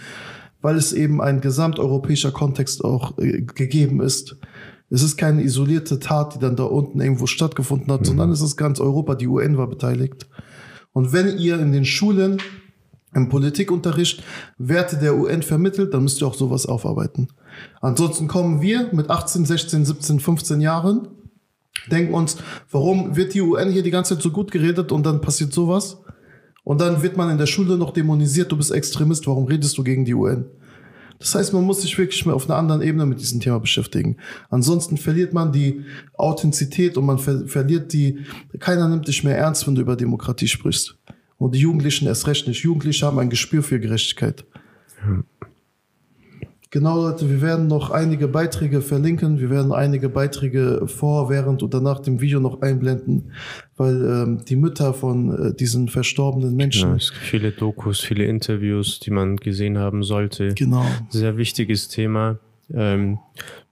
weil 0.61 0.76
es 0.76 0.92
eben 0.92 1.20
ein 1.20 1.40
gesamteuropäischer 1.40 2.31
Kontext 2.31 2.85
auch 2.85 3.18
äh, 3.18 3.42
gegeben 3.42 4.00
ist. 4.00 4.37
Es 4.88 5.02
ist 5.02 5.16
keine 5.16 5.42
isolierte 5.42 5.98
Tat, 5.98 6.37
die 6.37 6.38
dann 6.38 6.55
da 6.55 6.62
unten 6.62 7.00
irgendwo 7.00 7.26
stattgefunden 7.26 7.92
hat, 7.92 8.02
mhm. 8.02 8.07
sondern 8.07 8.31
es 8.31 8.40
ist 8.40 8.57
ganz 8.57 8.79
Europa. 8.79 9.16
Die 9.16 9.26
UN 9.26 9.59
war 9.59 9.66
beteiligt. 9.66 10.29
Und 10.92 11.12
wenn 11.12 11.38
ihr 11.38 11.59
in 11.59 11.72
den 11.72 11.85
Schulen 11.85 12.38
im 13.14 13.29
Politikunterricht 13.29 14.23
Werte 14.59 14.97
der 14.97 15.16
UN 15.16 15.42
vermittelt, 15.42 15.94
dann 15.94 16.03
müsst 16.03 16.21
ihr 16.21 16.27
auch 16.27 16.35
sowas 16.35 16.66
aufarbeiten. 16.66 17.29
Ansonsten 17.81 18.29
kommen 18.29 18.61
wir 18.61 18.90
mit 18.92 19.11
18, 19.11 19.47
16, 19.47 19.85
17, 19.85 20.21
15 20.21 20.61
Jahren 20.61 21.09
denken 21.90 22.14
uns, 22.14 22.37
warum 22.71 23.16
wird 23.16 23.35
die 23.35 23.40
UN 23.40 23.71
hier 23.71 23.83
die 23.83 23.90
ganze 23.90 24.14
Zeit 24.14 24.23
so 24.23 24.31
gut 24.31 24.51
geredet 24.51 24.92
und 24.92 25.07
dann 25.07 25.21
passiert 25.21 25.53
sowas? 25.53 25.99
Und 26.64 26.81
dann 26.81 27.03
wird 27.03 27.16
man 27.16 27.31
in 27.31 27.38
der 27.38 27.47
Schule 27.47 27.79
noch 27.79 27.92
dämonisiert, 27.92 28.53
du 28.53 28.57
bist 28.57 28.71
Extremist, 28.71 29.27
warum 29.27 29.47
redest 29.47 29.79
du 29.79 29.85
gegen 29.85 30.05
die 30.05 30.14
UN? 30.14 30.44
Das 31.18 31.35
heißt, 31.35 31.53
man 31.53 31.64
muss 31.64 31.83
sich 31.83 31.97
wirklich 31.99 32.25
mal 32.27 32.35
auf 32.35 32.49
einer 32.49 32.59
anderen 32.59 32.83
Ebene 32.83 33.05
mit 33.07 33.21
diesem 33.21 33.40
Thema 33.40 33.59
beschäftigen. 33.59 34.18
Ansonsten 34.51 34.97
verliert 34.97 35.33
man 35.33 35.51
die 35.51 35.85
Authentizität 36.14 36.97
und 36.97 37.07
man 37.07 37.18
ver 37.18 37.49
verliert 37.49 37.92
die, 37.92 38.21
keiner 38.61 38.88
nimmt 38.88 39.09
dich 39.09 39.25
mehr 39.25 39.37
ernst, 39.37 39.66
wenn 39.66 39.75
du 39.75 39.81
über 39.81 39.97
Demokratie 39.97 40.47
sprichst. 40.47 40.97
Und 41.38 41.55
die 41.55 41.61
Jugendlichen 41.61 42.07
erst 42.07 42.27
recht 42.27 42.46
nicht. 42.48 42.62
Jugendliche 42.62 43.07
haben 43.07 43.18
ein 43.18 43.31
Gespür 43.31 43.62
für 43.62 43.81
Gerechtigkeit. 43.81 44.44
Ja. 45.07 45.22
Genau, 46.70 47.01
Leute, 47.01 47.31
wir 47.31 47.40
werden 47.40 47.66
noch 47.66 47.90
einige 47.90 48.29
Beiträge 48.29 48.83
verlinken. 48.83 49.40
Wir 49.40 49.48
werden 49.48 49.72
einige 49.72 50.11
Beiträge 50.11 50.83
vor, 50.87 51.31
während 51.31 51.62
oder 51.62 51.81
nach 51.81 52.01
dem 52.01 52.20
Video 52.20 52.40
noch 52.40 52.61
einblenden, 52.61 53.33
weil 53.79 54.05
ähm, 54.05 54.44
die 54.46 54.57
Mütter 54.57 54.92
von 54.92 55.53
äh, 55.53 55.55
diesen 55.55 55.88
verstorbenen 55.88 56.55
Menschen. 56.55 56.83
Genau, 56.83 56.96
es 56.96 57.11
gibt 57.11 57.24
viele 57.24 57.53
Dokus, 57.53 58.01
viele 58.01 58.24
Interviews, 58.24 59.01
die 59.01 59.11
man 59.11 59.37
gesehen 59.37 59.79
haben 59.79 60.03
sollte. 60.03 60.53
Genau. 60.53 60.85
Sehr 61.09 61.38
wichtiges 61.38 61.88
Thema. 61.88 62.38
Ähm, 62.74 63.18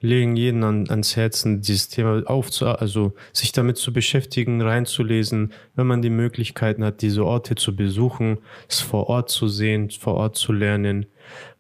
legen 0.01 0.37
jeden 0.37 0.65
an, 0.65 0.89
ans 0.89 1.17
Herzen, 1.17 1.61
dieses 1.61 1.89
Thema 1.89 2.23
aufzu, 2.27 2.67
also 2.67 3.13
sich 3.33 3.53
damit 3.53 3.77
zu 3.77 3.93
beschäftigen, 3.93 4.63
reinzulesen, 4.63 5.53
wenn 5.75 5.87
man 5.87 6.01
die 6.01 6.11
Möglichkeiten 6.11 6.83
hat, 6.83 7.03
diese 7.03 7.25
Orte 7.25 7.57
zu 7.57 7.77
besuchen, 7.77 8.39
es 8.69 8.81
vor 8.81 9.09
Ort 9.09 9.29
zu 9.29 9.49
sehen, 9.49 9.91
vor 9.91 10.15
Ort 10.15 10.37
zu 10.37 10.53
lernen 10.53 11.07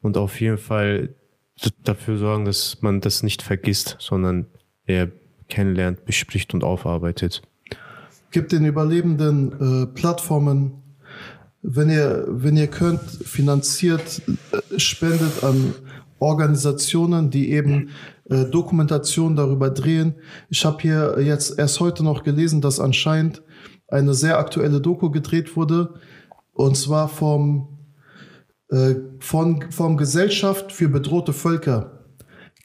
und 0.00 0.16
auf 0.16 0.40
jeden 0.40 0.58
Fall 0.58 1.10
dafür 1.84 2.16
sorgen, 2.16 2.44
dass 2.44 2.80
man 2.80 3.00
das 3.00 3.22
nicht 3.22 3.42
vergisst, 3.42 3.96
sondern 3.98 4.46
eher 4.86 5.10
kennenlernt, 5.48 6.04
bespricht 6.04 6.54
und 6.54 6.64
aufarbeitet. 6.64 7.42
Gibt 8.30 8.52
den 8.52 8.64
Überlebenden 8.64 9.84
äh, 9.84 9.86
Plattformen, 9.86 10.82
wenn 11.62 11.90
ihr, 11.90 12.24
wenn 12.28 12.56
ihr 12.56 12.66
könnt, 12.66 13.00
finanziert, 13.02 14.22
äh, 14.52 14.78
spendet 14.78 15.42
an 15.42 15.74
Organisationen, 16.18 17.30
die 17.30 17.50
eben 17.52 17.90
äh, 18.28 18.44
Dokumentation 18.44 19.36
darüber 19.36 19.70
drehen. 19.70 20.14
Ich 20.48 20.64
habe 20.64 20.78
hier 20.80 21.16
jetzt 21.20 21.58
erst 21.58 21.80
heute 21.80 22.02
noch 22.04 22.22
gelesen, 22.22 22.60
dass 22.60 22.80
anscheinend 22.80 23.42
eine 23.88 24.14
sehr 24.14 24.38
aktuelle 24.38 24.80
Doku 24.80 25.10
gedreht 25.10 25.56
wurde, 25.56 25.94
und 26.52 26.76
zwar 26.76 27.08
vom 27.08 27.76
äh, 28.70 28.96
von, 29.20 29.70
vom 29.70 29.96
Gesellschaft 29.96 30.72
für 30.72 30.88
bedrohte 30.88 31.32
Völker 31.32 31.96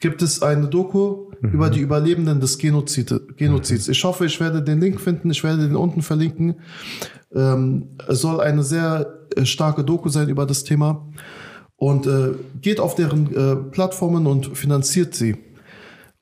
gibt 0.00 0.20
es 0.20 0.42
eine 0.42 0.66
Doku 0.66 1.30
mhm. 1.40 1.50
über 1.50 1.70
die 1.70 1.80
Überlebenden 1.80 2.40
des 2.40 2.58
Genozid, 2.58 3.14
Genozids. 3.36 3.86
Mhm. 3.86 3.92
Ich 3.92 4.04
hoffe, 4.04 4.26
ich 4.26 4.40
werde 4.40 4.62
den 4.62 4.80
Link 4.80 5.00
finden, 5.00 5.30
ich 5.30 5.44
werde 5.44 5.62
den 5.62 5.76
unten 5.76 6.02
verlinken. 6.02 6.56
Ähm, 7.32 7.96
es 8.08 8.20
soll 8.20 8.40
eine 8.40 8.64
sehr 8.64 9.20
äh, 9.36 9.46
starke 9.46 9.84
Doku 9.84 10.08
sein 10.08 10.28
über 10.28 10.44
das 10.44 10.64
Thema. 10.64 11.08
Und 11.82 12.06
äh, 12.06 12.34
geht 12.60 12.78
auf 12.78 12.94
deren 12.94 13.34
äh, 13.34 13.56
Plattformen 13.56 14.28
und 14.28 14.56
finanziert 14.56 15.16
sie. 15.16 15.34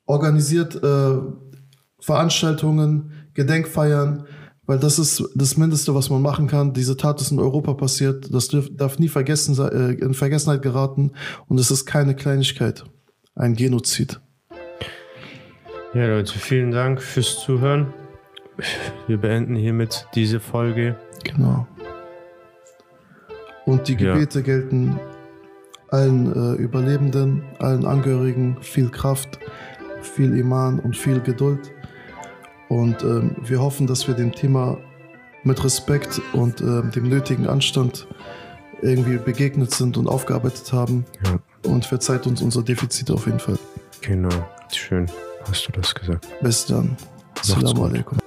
Organisiert 0.07 0.73
äh, 0.83 1.19
Veranstaltungen, 1.99 3.11
Gedenkfeiern, 3.35 4.25
weil 4.65 4.79
das 4.79 4.97
ist 4.97 5.23
das 5.35 5.57
Mindeste, 5.57 5.93
was 5.93 6.09
man 6.09 6.23
machen 6.23 6.47
kann. 6.47 6.73
Diese 6.73 6.97
Tat 6.97 7.21
ist 7.21 7.31
in 7.31 7.37
Europa 7.37 7.75
passiert. 7.75 8.33
Das 8.33 8.49
darf 8.71 8.97
nie 8.97 9.07
vergessen, 9.07 9.55
äh, 9.59 10.03
in 10.03 10.15
Vergessenheit 10.15 10.63
geraten. 10.63 11.11
Und 11.47 11.59
es 11.59 11.69
ist 11.69 11.85
keine 11.85 12.15
Kleinigkeit. 12.15 12.83
Ein 13.35 13.53
Genozid. 13.53 14.19
Ja, 15.93 16.07
Leute, 16.07 16.39
vielen 16.39 16.71
Dank 16.71 17.03
fürs 17.03 17.39
Zuhören. 17.39 17.93
Wir 19.05 19.17
beenden 19.17 19.55
hiermit 19.55 20.07
diese 20.15 20.39
Folge. 20.39 20.95
Genau. 21.23 21.67
Und 23.67 23.87
die 23.87 23.95
Gebete 23.95 24.39
ja. 24.39 24.45
gelten 24.45 24.99
allen 25.91 26.33
äh, 26.33 26.55
Überlebenden, 26.55 27.43
allen 27.59 27.85
Angehörigen 27.85 28.57
viel 28.61 28.89
Kraft, 28.89 29.39
viel 30.01 30.37
Iman 30.37 30.79
und 30.79 30.97
viel 30.97 31.19
Geduld. 31.19 31.71
Und 32.69 33.03
ähm, 33.03 33.35
wir 33.43 33.61
hoffen, 33.61 33.85
dass 33.85 34.07
wir 34.07 34.15
dem 34.15 34.31
Thema 34.31 34.77
mit 35.43 35.63
Respekt 35.63 36.21
und 36.33 36.61
äh, 36.61 36.81
dem 36.91 37.09
nötigen 37.09 37.47
Anstand 37.47 38.07
irgendwie 38.81 39.17
begegnet 39.17 39.73
sind 39.73 39.97
und 39.97 40.07
aufgearbeitet 40.07 40.71
haben. 40.73 41.05
Ja, 41.25 41.69
Und 41.69 41.85
verzeiht 41.85 42.25
uns 42.25 42.41
unsere 42.41 42.63
Defizite 42.63 43.13
auf 43.13 43.25
jeden 43.25 43.39
Fall. 43.39 43.59
genau. 44.01 44.29
Schön 44.73 45.05
hast 45.49 45.67
du 45.67 45.71
das 45.73 45.93
gesagt. 45.93 46.27
Bis 46.41 46.65
dann. 46.65 46.95
Assalamu 47.39 47.85
alaikum. 47.85 48.20